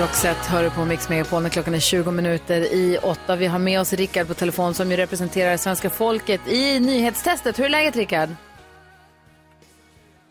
[0.00, 3.36] Roxette hör du på Mix Megapol när klockan är 20 minuter i åtta.
[3.36, 7.58] Vi har med oss Rickard på telefon som ju representerar svenska folket i nyhetstestet.
[7.58, 8.28] Hur är läget Rickard?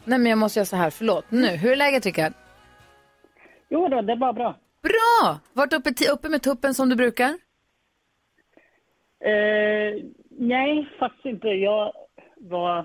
[0.03, 1.25] Nej men jag måste göra så här, förlåt.
[1.29, 2.33] Nu, hur är läget Rickard?
[3.69, 4.55] Jo då, det är bara bra.
[4.83, 5.39] Bra!
[5.53, 7.29] Vart uppe, uppe med tuppen som du brukar?
[9.25, 10.03] Eh,
[10.37, 11.47] nej, faktiskt inte.
[11.47, 11.93] Jag
[12.37, 12.79] var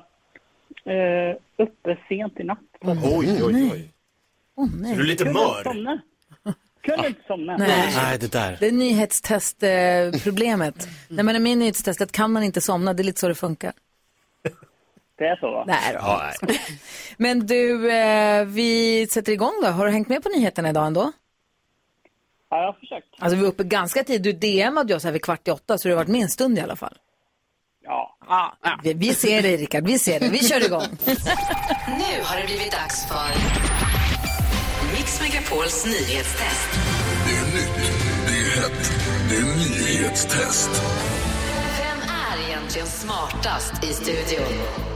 [0.85, 2.59] eh, uppe sent i natt.
[2.83, 3.93] Oj, oj, oj.
[4.57, 4.93] Åh nej.
[4.93, 5.59] Är du lite Kunde mör?
[5.59, 6.01] inte somna.
[6.83, 7.57] Kunde inte somna.
[7.57, 7.93] Nej.
[7.97, 8.57] Nej, det där.
[8.61, 10.89] Det är nyhetstestproblemet.
[11.09, 13.35] När man är med i nyhetstestet kan man inte somna, det är lite så det
[13.35, 13.73] funkar.
[15.19, 15.65] Det är så va?
[15.67, 15.99] Nej då.
[15.99, 16.59] Ja, nej.
[17.17, 19.69] Men du, eh, vi sätter igång då.
[19.69, 21.13] Har du hängt med på nyheterna idag ändå?
[22.51, 23.07] Ja, jag har försökt.
[23.19, 24.23] Alltså vi är uppe ganska tid.
[24.23, 26.59] Du DMade oss här vid kvart i åtta så du har varit med en stund
[26.59, 26.99] i alla fall.
[27.91, 28.55] Ja.
[28.83, 30.31] Vi, vi ser dig Rickard, vi ser dig.
[30.31, 30.83] Vi kör igång.
[31.87, 33.31] Nu har det blivit dags för
[34.97, 36.71] Mix Megapols nyhetstest.
[37.27, 37.91] Det är nytt,
[38.27, 38.93] det är hett,
[39.29, 40.71] det är nyhetstest.
[41.79, 44.47] Vem är egentligen smartast i studion?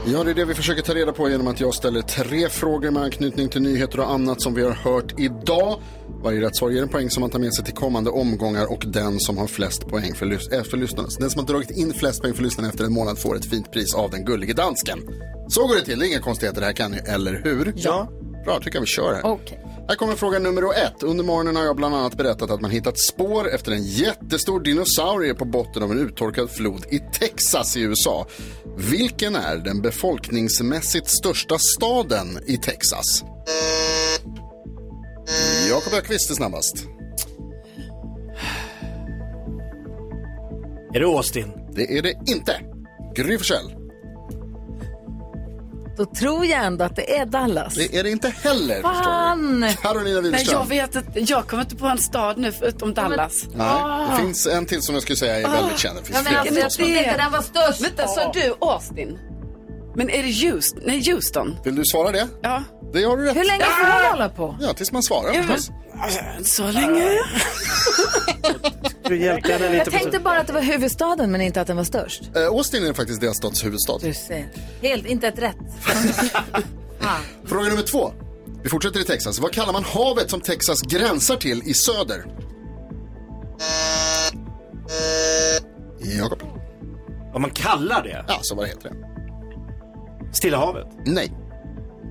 [0.05, 2.91] Ja, det är det vi försöker ta reda på genom att jag ställer tre frågor
[2.91, 5.79] med anknytning till nyheter och annat som vi har hört idag.
[6.23, 8.83] Varje rätt svar ger en poäng som man tar med sig till kommande omgångar och
[8.87, 11.07] den som har flest poäng för, lys- äh, för lyssnarna.
[11.19, 13.71] Den som har dragit in flest poäng för lyssnarna efter en månad får ett fint
[13.71, 14.99] pris av den gullige dansken.
[15.49, 17.73] Så går det till, det är inga konstigheter det här kan ni, eller hur?
[17.75, 18.09] Ja.
[18.45, 19.25] Bra, tycker jag vi kör här.
[19.25, 19.61] Okej.
[19.87, 21.03] Här kommer fråga nummer ett.
[21.03, 25.33] Under morgonen har jag bland annat berättat att man hittat spår efter en jättestor dinosaurie
[25.33, 28.27] på botten av en uttorkad flod i Texas i USA.
[28.77, 33.23] Vilken är den befolkningsmässigt största staden i Texas?
[35.69, 36.85] Jakob Öqvist är snabbast.
[40.93, 41.51] Är det Austin?
[41.71, 42.59] Det är det inte.
[43.15, 43.75] Gry Forssell.
[45.97, 47.75] Då tror jag ändå att det är Dallas.
[47.75, 48.81] Det är det inte heller.
[48.81, 49.65] Fan!
[49.81, 50.59] Carolina Nej, Widerström.
[50.59, 51.19] jag vet inte.
[51.19, 53.45] Jag kommer inte på en stad nu förutom Dallas.
[53.55, 55.97] Nej, det finns en till som jag skulle säga är väldigt känd.
[55.99, 57.81] Det finns Ja, men flera alltså, jag trodde inte den var störst.
[57.81, 59.19] Vänta, sa du Austin?
[59.95, 60.81] Men är det Houston?
[60.85, 61.55] Nej, Houston.
[61.63, 62.27] Vill du svara det?
[62.41, 62.63] Ja.
[62.95, 63.35] Det har du rätt.
[63.37, 64.55] Hur länge får hon hålla på?
[64.61, 65.71] Ja, tills man svarar förstås.
[66.43, 67.09] Så länge.
[69.03, 71.77] Du hjälpte henne Jag lite tänkte bara att det var huvudstaden men inte att den
[71.77, 72.21] var störst.
[72.35, 73.97] Eh, Austin är faktiskt delstats huvudstad.
[74.01, 74.47] Du ser.
[74.81, 75.55] Helt, inte ett rätt.
[77.45, 78.11] Fråga nummer två.
[78.63, 79.39] Vi fortsätter i Texas.
[79.39, 82.25] Vad kallar man havet som Texas gränsar till i söder?
[85.99, 86.39] Jakob?
[87.33, 88.25] Vad man kallar det?
[88.27, 88.95] Ja, så vad det heter det.
[90.35, 90.87] Stilla havet?
[91.05, 91.31] Nej.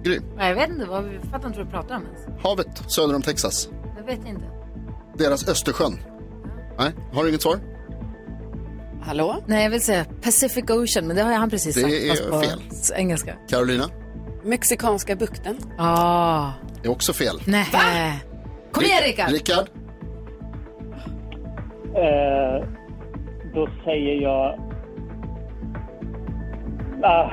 [0.04, 0.20] Gry.
[0.38, 2.42] Jag vet inte, vad, jag fattar inte vad du pratar om ens.
[2.42, 3.68] Havet söder om Texas.
[3.96, 4.44] Jag vet inte.
[5.14, 5.98] Deras Östersjön.
[6.78, 7.58] Nej, har du inget svar?
[9.02, 9.36] Hallå?
[9.46, 11.92] Nej, jag vill säga Pacific Ocean, men det har jag han precis Det sagt.
[11.94, 12.60] är fast på fel.
[13.00, 13.34] engelska.
[13.48, 13.84] Carolina?
[14.44, 15.58] Mexikanska bukten.
[15.78, 16.50] Ah,
[16.82, 17.40] Det är också fel.
[17.46, 17.66] nej.
[18.72, 19.30] Kom igen Rickard!
[19.30, 19.68] Rickard?
[21.94, 22.68] Eh,
[23.54, 24.60] då säger jag...
[27.02, 27.30] Ah.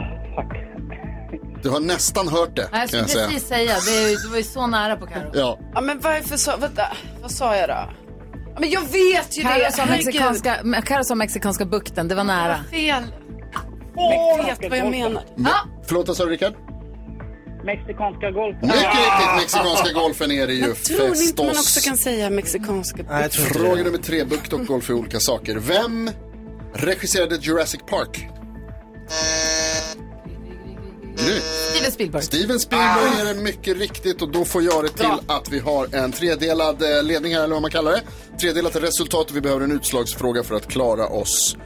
[1.63, 3.27] Du har nästan hört det, Nej, jag jag skulle säga.
[3.27, 5.31] precis säga, det, är ju- du var ju så nära på Carro.
[5.33, 5.59] Ja.
[5.73, 6.57] Ja, men varför sa...
[6.57, 6.83] Vänta,
[7.21, 7.73] vad sa jag då?
[8.53, 9.71] Ja, men jag vet ju Carro det.
[9.71, 12.59] sa, mexikanska, Carro sa mexikanska bukten, det var nära.
[12.71, 13.03] Fel.
[13.95, 15.23] Jag vet vad jag menar.
[15.35, 15.55] Ja,
[15.85, 16.53] Förlåt, vad sa du Rickard?
[17.65, 18.61] Mexikanska golfen.
[18.61, 22.29] Mycket riktigt, mexikanska golfen är det ju Men tror ni inte man också kan säga
[22.29, 23.83] mexikanska Nej, jag tror inte Fråga det.
[23.83, 25.55] nummer tre, bukt och golf är olika saker.
[25.55, 26.09] Vem
[26.73, 28.27] regisserade Jurassic Park?
[31.25, 31.41] Nu.
[31.73, 32.23] Steven Spielberg.
[32.23, 35.95] Steven Spielberg är det mycket riktigt och då får jag det till att vi har
[35.95, 38.01] en tredelad eh, ledning här, eller vad man kallar det.
[38.37, 41.57] Tredelat resultat och vi behöver en utslagsfråga för att klara oss.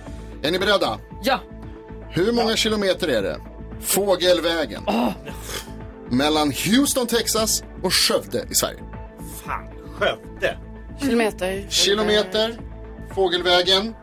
[0.44, 1.00] Är ni beredda?
[1.24, 1.40] Ja.
[2.10, 3.40] Hur många kilometer är det?
[3.82, 4.84] Fågelvägen.
[6.10, 8.80] Mellan Houston, Texas och Skövde i Sverige.
[9.46, 9.68] Fan,
[10.00, 10.58] Skövde.
[11.02, 11.68] Kilometer.
[11.70, 12.60] Kilometer,
[13.16, 13.94] Fågelvägen.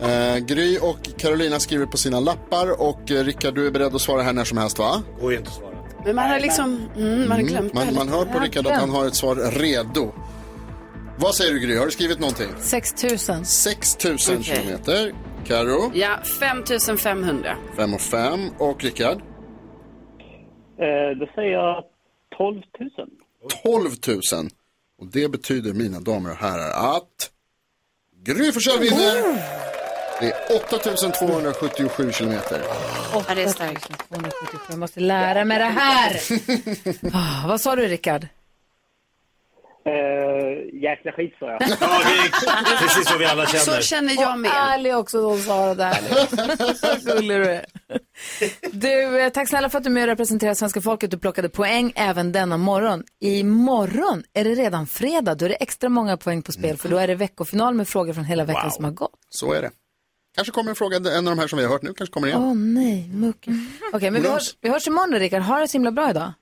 [0.00, 4.00] Eh, Gry och Carolina skriver på sina lappar och eh, Rickard du är beredd att
[4.00, 5.02] svara här när som helst va?
[5.20, 5.76] Går ju inte att svara.
[6.04, 6.88] Men man har liksom...
[6.96, 9.36] Mm, man har glömt det Man, man hör på Rickard att han har ett svar
[9.36, 10.12] redo.
[11.18, 12.48] Vad säger du Gry, har du skrivit någonting?
[12.58, 13.44] 6 000.
[13.44, 14.42] 6 000 Okej.
[14.42, 15.14] kilometer.
[15.46, 17.56] Karo, Ja, 5500.
[17.76, 19.22] 5 och 5 och Rickard,
[20.78, 21.84] Eh, då säger jag
[22.38, 22.62] 12
[22.98, 23.08] 000.
[23.62, 23.90] 12
[24.32, 24.48] 000.
[25.00, 27.30] Och det betyder mina damer och herrar att
[28.24, 29.22] Gry Forssell vinner.
[30.20, 32.62] Det är 8277 kilometer.
[33.12, 34.08] Ja, det är starkt.
[34.08, 34.58] 277.
[34.70, 36.20] Jag måste lära mig det här.
[37.14, 38.26] Ah, vad sa du Rickard?
[39.86, 41.62] Eh, jäkla skit sa jag.
[41.62, 43.64] Ja, det är precis så vi alla känner.
[43.64, 44.50] Så känner jag med.
[44.50, 45.74] Och ärlig också då, Sara.
[45.74, 45.96] Där.
[47.16, 47.64] Gullig du är.
[48.72, 51.10] Du, eh, tack snälla för att du är med och representerar svenska folket.
[51.10, 53.04] Du plockade poäng även denna morgon.
[53.20, 55.34] Imorgon är det redan fredag.
[55.34, 58.12] Då är det extra många poäng på spel för då är det veckofinal med frågor
[58.12, 59.18] från hela veckan som har gått.
[59.28, 59.70] Så är det.
[60.36, 62.28] Kanske kommer en fråga, en av de här som vi har hört nu kanske kommer
[62.28, 62.42] igen.
[62.42, 63.68] Åh nej, mucken.
[63.92, 65.42] Okej, men vi hörs, vi hörs imorgon då, Rickard.
[65.42, 66.32] Ha det så himla bra idag.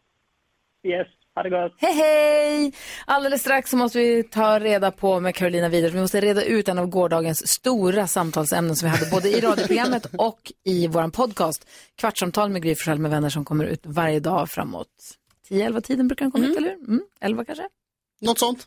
[0.87, 1.73] Yes, ha det gott.
[1.79, 2.73] Hej, hej!
[3.07, 5.91] Alldeles strax så måste vi ta reda på med Carolina vidare.
[5.91, 10.07] Vi måste reda ut en av gårdagens stora samtalsämnen som vi hade både i radioprogrammet
[10.19, 11.69] och i vår podcast.
[11.97, 14.89] Kvartsamtal med Gry med vänner som kommer ut varje dag framåt
[15.49, 16.89] 10-11 tiden brukar den komma ut, eller hur?
[16.89, 17.69] Mm, 11 kanske?
[18.21, 18.67] Något sånt.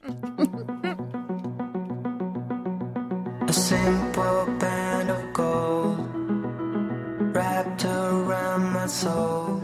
[8.88, 9.62] My soul.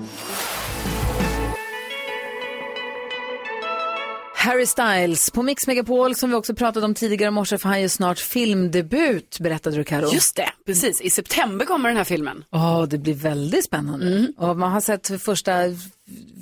[4.36, 7.82] Harry Styles på Mix Megapol som vi också pratade om tidigare i morse för han
[7.82, 10.14] gör snart filmdebut, berättade du Karo.
[10.14, 11.02] Just det, precis.
[11.02, 12.44] I september kommer den här filmen.
[12.50, 14.28] Ja, det blir väldigt spännande.
[14.38, 15.54] Och man har sett första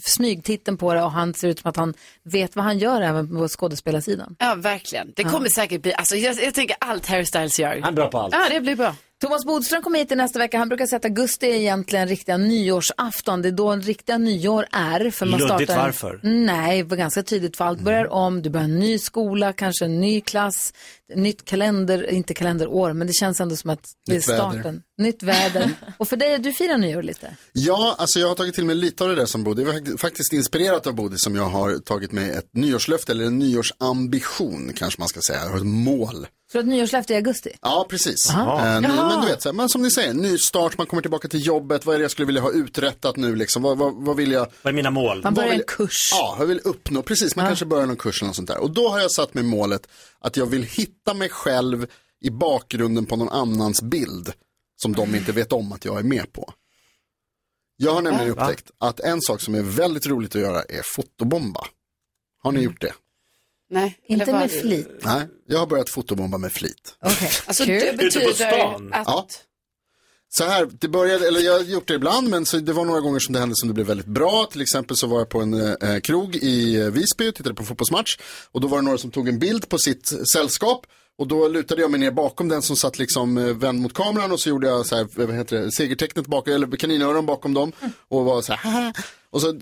[0.06, 3.30] smygtiteln på det och han ser ut som att han vet vad han gör även
[3.30, 4.36] på skådespelarsidan.
[4.40, 5.14] Ja, verkligen.
[5.16, 7.80] Det kommer säkert bli, alltså jag, jag tänker allt Harry Styles gör.
[7.82, 8.34] Han är bra på allt.
[8.34, 8.96] Ja, det blir bra.
[9.22, 10.58] Thomas Bodström kommer hit i nästa vecka.
[10.58, 13.42] Han brukar säga att augusti är egentligen riktiga nyårsafton.
[13.42, 15.10] Det är då en riktiga nyår är.
[15.12, 15.84] För man Luddigt startar...
[15.86, 16.20] varför?
[16.24, 18.42] Nej, det var ganska tydligt för allt börjar om.
[18.42, 20.74] Du börjar en ny skola, kanske en ny klass,
[21.16, 24.40] nytt kalender, inte kalenderår, men det känns ändå som att det är Nytt väder.
[24.52, 24.82] starten.
[24.98, 25.72] Nytt väder.
[25.98, 27.36] Och för dig, du firar nyår lite.
[27.54, 29.66] Ja, alltså jag har tagit till mig lite av det där som Bodil.
[29.66, 33.40] Var fakt- faktiskt inspirerat av Bodil som jag har tagit med ett nyårslöfte eller en
[33.40, 35.40] nyårsambition kanske man ska säga.
[35.44, 36.28] Jag har ett mål.
[36.52, 37.50] Så ett nyårslöfte i augusti?
[37.62, 38.30] Ja, precis.
[38.30, 38.66] Aha.
[38.66, 38.82] Jaha.
[38.82, 41.46] men du vet, så här, men som ni säger, ny start, man kommer tillbaka till
[41.46, 44.32] jobbet, vad är det jag skulle vilja ha uträttat nu liksom, vad, vad, vad vill
[44.32, 44.48] jag?
[44.62, 45.22] Vad är mina mål?
[45.24, 46.10] Man börjar en kurs.
[46.12, 48.58] Ja, jag vill uppnå, precis, man kanske börjar någon kurs eller något sånt där.
[48.58, 49.88] Och då har jag satt mig målet
[50.20, 51.88] att jag vill hitta mig själv
[52.22, 54.34] i bakgrunden på någon annans bild
[54.82, 56.54] som de inte vet om att jag är med på.
[57.78, 61.68] Jag har nämligen upptäckt att en sak som är väldigt roligt att göra är fotobomba.
[62.44, 62.94] Har ni gjort det?
[63.72, 64.00] Nej.
[64.08, 64.88] Inte med flit.
[65.02, 66.96] Nej, jag har börjat fotobomba med flit.
[67.46, 67.80] Alltså Kul.
[67.86, 68.82] det betyder att...
[68.92, 69.28] Ja.
[70.30, 73.00] Så här, det började, eller jag har gjort det ibland, men så det var några
[73.00, 74.48] gånger som det hände som det blev väldigt bra.
[74.52, 77.62] Till exempel så var jag på en eh, krog i eh, Visby och tittade på
[77.62, 78.18] en fotbollsmatch.
[78.52, 80.86] Och då var det några som tog en bild på sitt sällskap.
[81.18, 84.32] Och då lutade jag mig ner bakom den som satt liksom eh, vänd mot kameran
[84.32, 87.72] och så gjorde jag så här, vad heter det, segertecknet bakom, eller kaninöron bakom dem.
[88.08, 88.94] Och var så här, "Haha."
[89.32, 89.54] Och så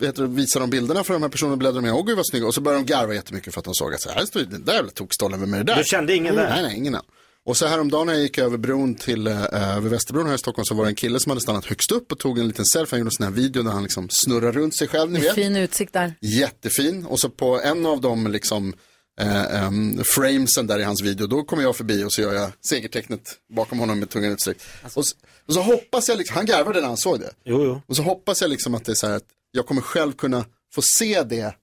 [0.00, 2.46] heter visade de bilderna för de här personerna och bläddrade med, åh gud vad snygga.
[2.46, 4.64] Och så började de garva jättemycket för att de såg att så här ju den
[4.64, 5.76] där jävla tokstollen, vem är det där?
[5.76, 6.48] Du kände ingen där?
[6.48, 7.02] Nej, nej, ingen där.
[7.46, 10.64] Och så häromdagen när jag gick över bron till, eh, över Västerbron här i Stockholm
[10.64, 12.96] så var det en kille som hade stannat högst upp och tog en liten selfie.
[12.96, 15.34] Han gjorde en sån här video där han liksom snurrar runt sig själv, ni vet.
[15.34, 16.14] fin utsikt där.
[16.20, 17.06] Jättefin.
[17.06, 18.74] Och så på en av de liksom
[19.20, 19.70] eh,
[20.16, 23.78] framesen där i hans video, då kommer jag förbi och så gör jag segertecknet bakom
[23.78, 24.64] honom med tungan utsträckt.
[24.94, 27.30] Och, så- och så hoppas jag, liksom, han garvade när han såg det.
[27.44, 27.80] Jo, jo.
[27.86, 30.44] Och så hoppas jag liksom att det är så här att jag kommer själv kunna
[30.74, 31.54] få se det.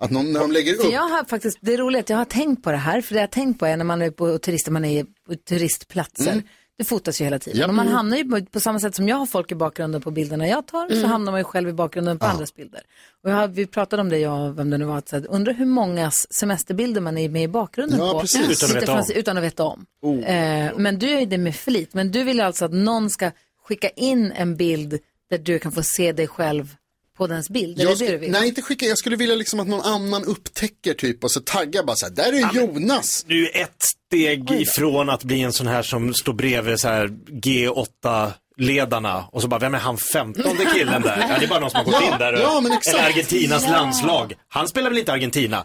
[0.00, 0.92] Att någon, när de lägger upp.
[0.92, 3.26] jag har faktiskt, det är roligt, jag har tänkt på det här, för det jag
[3.26, 6.32] har tänkt på är när man är på turister, man är på turistplatser.
[6.32, 6.44] Mm.
[6.78, 7.60] Det fotas ju hela tiden.
[7.60, 7.68] Japp.
[7.68, 10.10] Och man hamnar ju på, på samma sätt som jag har folk i bakgrunden på
[10.10, 11.10] bilderna jag tar, så Mm.
[11.10, 12.80] hamnar man ju själv i bakgrunden på andras bilder.
[13.24, 15.16] Och jag har, vi pratade om det, jag och vem det nu var, att så
[15.16, 18.20] undrar hur mångas semesterbilder man är med i bakgrunden Ja, på.
[18.20, 18.62] precis.
[18.62, 19.04] Utan att veta om.
[19.14, 19.86] Utan att veta om.
[20.02, 20.24] Oh.
[20.24, 23.30] Eh, men du ju det med flit, men du vill alltså att någon ska
[23.64, 24.98] skicka in en bild
[25.30, 26.76] där du kan få se dig själv
[27.18, 27.80] på dens bild.
[27.80, 28.30] Jag vill?
[28.30, 28.86] nej, inte skicka.
[28.86, 32.12] Jag skulle vilja liksom att någon annan upptäcker typ och så taggar bara så här.
[32.12, 33.24] Där är Jonas.
[33.28, 37.08] Du är ett steg ifrån att bli en sån här som står bredvid så här
[37.30, 41.26] G8-ledarna och så bara, vem är han femtonde killen där?
[41.30, 42.32] Ja, det är bara någon som har gått Ja, in där.
[42.32, 42.96] och- ja, men exakt.
[42.98, 43.70] Eller Argentinas Ja.
[43.72, 44.34] landslag.
[44.48, 45.64] Han spelar väl inte Argentina?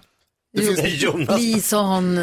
[0.54, 1.42] Det finns, Jonas.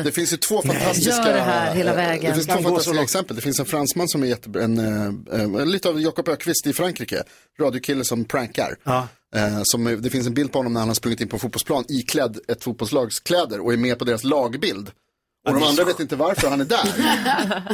[0.04, 1.10] Det finns ju två fantastiska...
[1.10, 2.30] Gör det här hela eh, vägen.
[2.30, 3.36] Det finns två fantastiska exempel.
[3.36, 6.72] Det finns en fransman som är jättebra, en, eh, eh, lite av Jakob Ökvist i
[6.72, 7.22] Frankrike.
[7.60, 8.76] Radiokille som prankar.
[8.84, 9.08] Ja.
[9.36, 11.40] Eh, som, det finns en bild på honom när han har sprungit in på en
[11.40, 14.90] fotbollsplan iklädd ett fotbollslags kläder och är med på deras lagbild.
[15.46, 16.82] Och de andra vet inte varför han är där.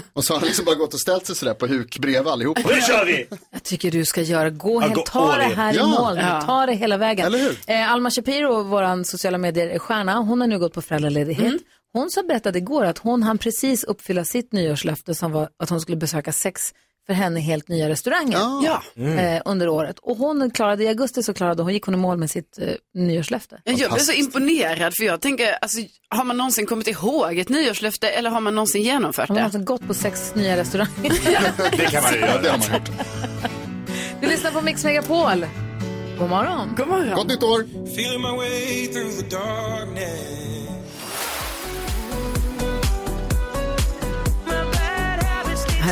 [0.12, 2.60] och så har han liksom bara gått och ställt sig sådär på huk bredvid allihopa.
[2.68, 3.26] Nu kör vi!
[3.50, 6.42] Jag tycker du ska göra, gå, gå ta det här i mål nu, Ja.
[6.46, 7.26] ta det hela vägen.
[7.26, 7.58] Eller hur?
[7.66, 11.46] Eh, Alma Shapiro, vår sociala medier-stjärna, hon har nu gått på föräldraledighet.
[11.46, 11.58] Mm.
[11.92, 15.80] Hon så berättade igår att hon hann precis uppfylla sitt nyårslöfte som var att hon
[15.80, 16.74] skulle besöka sex
[17.06, 18.82] för henne helt nya restauranger Ja.
[19.04, 19.98] eh, under året.
[20.02, 22.68] Och hon klarade, i augusti så klarade hon, gick hon i mål med sitt eh,
[22.94, 23.60] nyårslöfte.
[23.64, 25.78] Jag blev så imponerad för jag tänker, alltså,
[26.08, 29.44] har man någonsin kommit ihåg ett nyårslöfte eller har man någonsin genomfört Hon har det?
[29.44, 30.90] alltså gått på sex nya restauranger.
[31.76, 32.50] Det kan man ju Ja, det göra.
[32.52, 32.90] har man gjort.
[34.20, 35.46] du lyssnar på Mix Megapol.
[36.18, 36.74] God morgon.
[36.76, 37.14] God morgon.
[37.14, 37.66] Gott nytt år!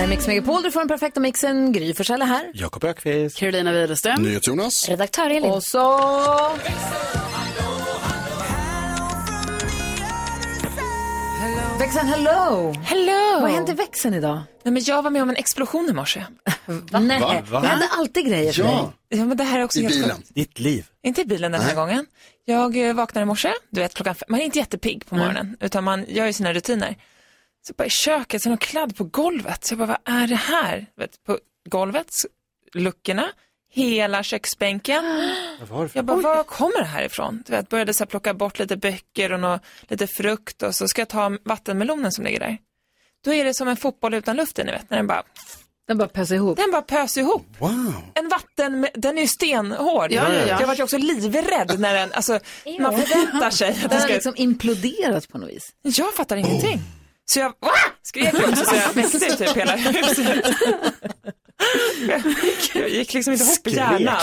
[0.00, 1.72] Här är Mix Megapol, du får den perfekta mixen.
[1.72, 2.50] Gry Forssell är här.
[2.54, 3.36] Jakob Ökvist.
[3.36, 4.22] Carolina Widerström.
[4.22, 4.88] NyhetsJonas.
[4.88, 5.50] Redaktör Elin.
[5.50, 5.98] Och så...
[11.78, 12.72] Växeln, hello!
[12.84, 13.40] Hello!
[13.40, 14.40] Vad hände i växeln idag?
[14.62, 16.24] Nej, men jag var med om en explosion i morse.
[16.90, 17.42] Nej, Va?
[17.50, 17.60] Va?
[17.60, 18.88] det händer alltid grejer för dig.
[19.08, 20.16] Ja, men det här är också I helt bilen.
[20.16, 20.34] sjukt.
[20.34, 20.86] Ditt liv.
[21.02, 22.06] Inte i bilen den här gången.
[22.44, 24.26] Jag eh, vaknar i morse, du vet klockan fem.
[24.28, 26.96] Man är inte jättepigg på morgonen, utan man gör ju sina rutiner.
[27.62, 29.64] Så bara i köket, så är det någon kladd på golvet.
[29.64, 30.86] Så jag bara, vad är det här?
[30.96, 31.38] Vet, på
[31.68, 32.10] golvet,
[32.74, 33.26] luckorna,
[33.72, 35.04] hela köksbänken.
[35.60, 37.42] Vad var det för Jag bara, var kommer det här ifrån?
[37.46, 39.58] Du vet, började så här plocka bort lite böcker och nå,
[39.88, 42.58] lite frukt och så ska jag ta vattenmelonen som ligger där.
[43.24, 45.22] Då är det som en fotboll utan luft i, ni vet, när den bara,
[45.88, 46.56] Den bara pöser ihop.
[46.56, 47.46] den bara pöser ihop.
[47.58, 47.94] Wow.
[48.14, 50.12] En vatten, den är ju stenhård.
[50.12, 50.60] Ja, ja, ja.
[50.60, 52.40] Jag var ju också livrädd när den, alltså
[52.80, 54.14] man förväntar sig att Den den har ska...
[54.14, 55.72] liksom imploderat på något vis.
[55.82, 56.80] Jag fattar ingenting.
[57.32, 57.72] Så jag Wah!
[58.02, 60.44] skrek också så jag väckte typ hela huset.
[62.74, 64.16] Jag gick liksom inte ihop i hjärnan.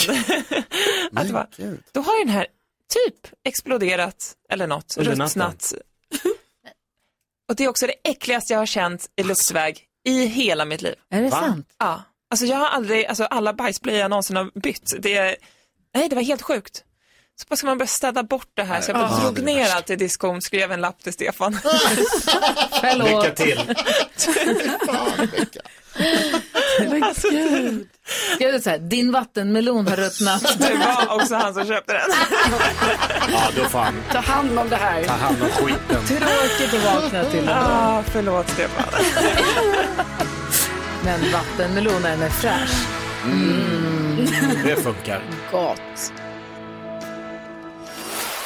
[1.15, 1.47] Att var,
[1.91, 2.47] då har ju den här
[2.93, 5.73] typ exploderat eller något, Under ruttnat.
[7.49, 10.95] Och det är också det äckligaste jag har känt i luftväg i hela mitt liv.
[11.09, 11.39] Är det Va?
[11.39, 11.67] sant?
[11.77, 15.37] Ja, alltså jag har aldrig, alltså alla bajsblöjor jag någonsin har bytt, det,
[15.93, 16.83] nej det var helt sjukt.
[17.39, 19.69] Så bara ska man börja städa bort det här, så jag bara Ja, drog ner
[19.75, 21.59] allt i diskon, skrev en lapp till Stefan.
[22.81, 23.23] Förlåt.
[23.23, 23.75] Lycka till.
[27.03, 27.27] alltså,
[28.35, 30.41] Skrev du så här, din vattenmelon har ruttnat.
[30.59, 32.09] det var också han som köpte den.
[33.31, 33.93] Ja, då fan.
[34.11, 35.03] Ta hand om det här.
[35.03, 36.05] Ta hand om skiten.
[36.07, 37.51] Tråkigt att vakna till ändå.
[37.53, 38.85] Ah, förlåt Stefan.
[41.03, 42.87] Men vattenmelonen är fräsch.
[44.63, 45.21] Det funkar.
[45.51, 46.11] Gott.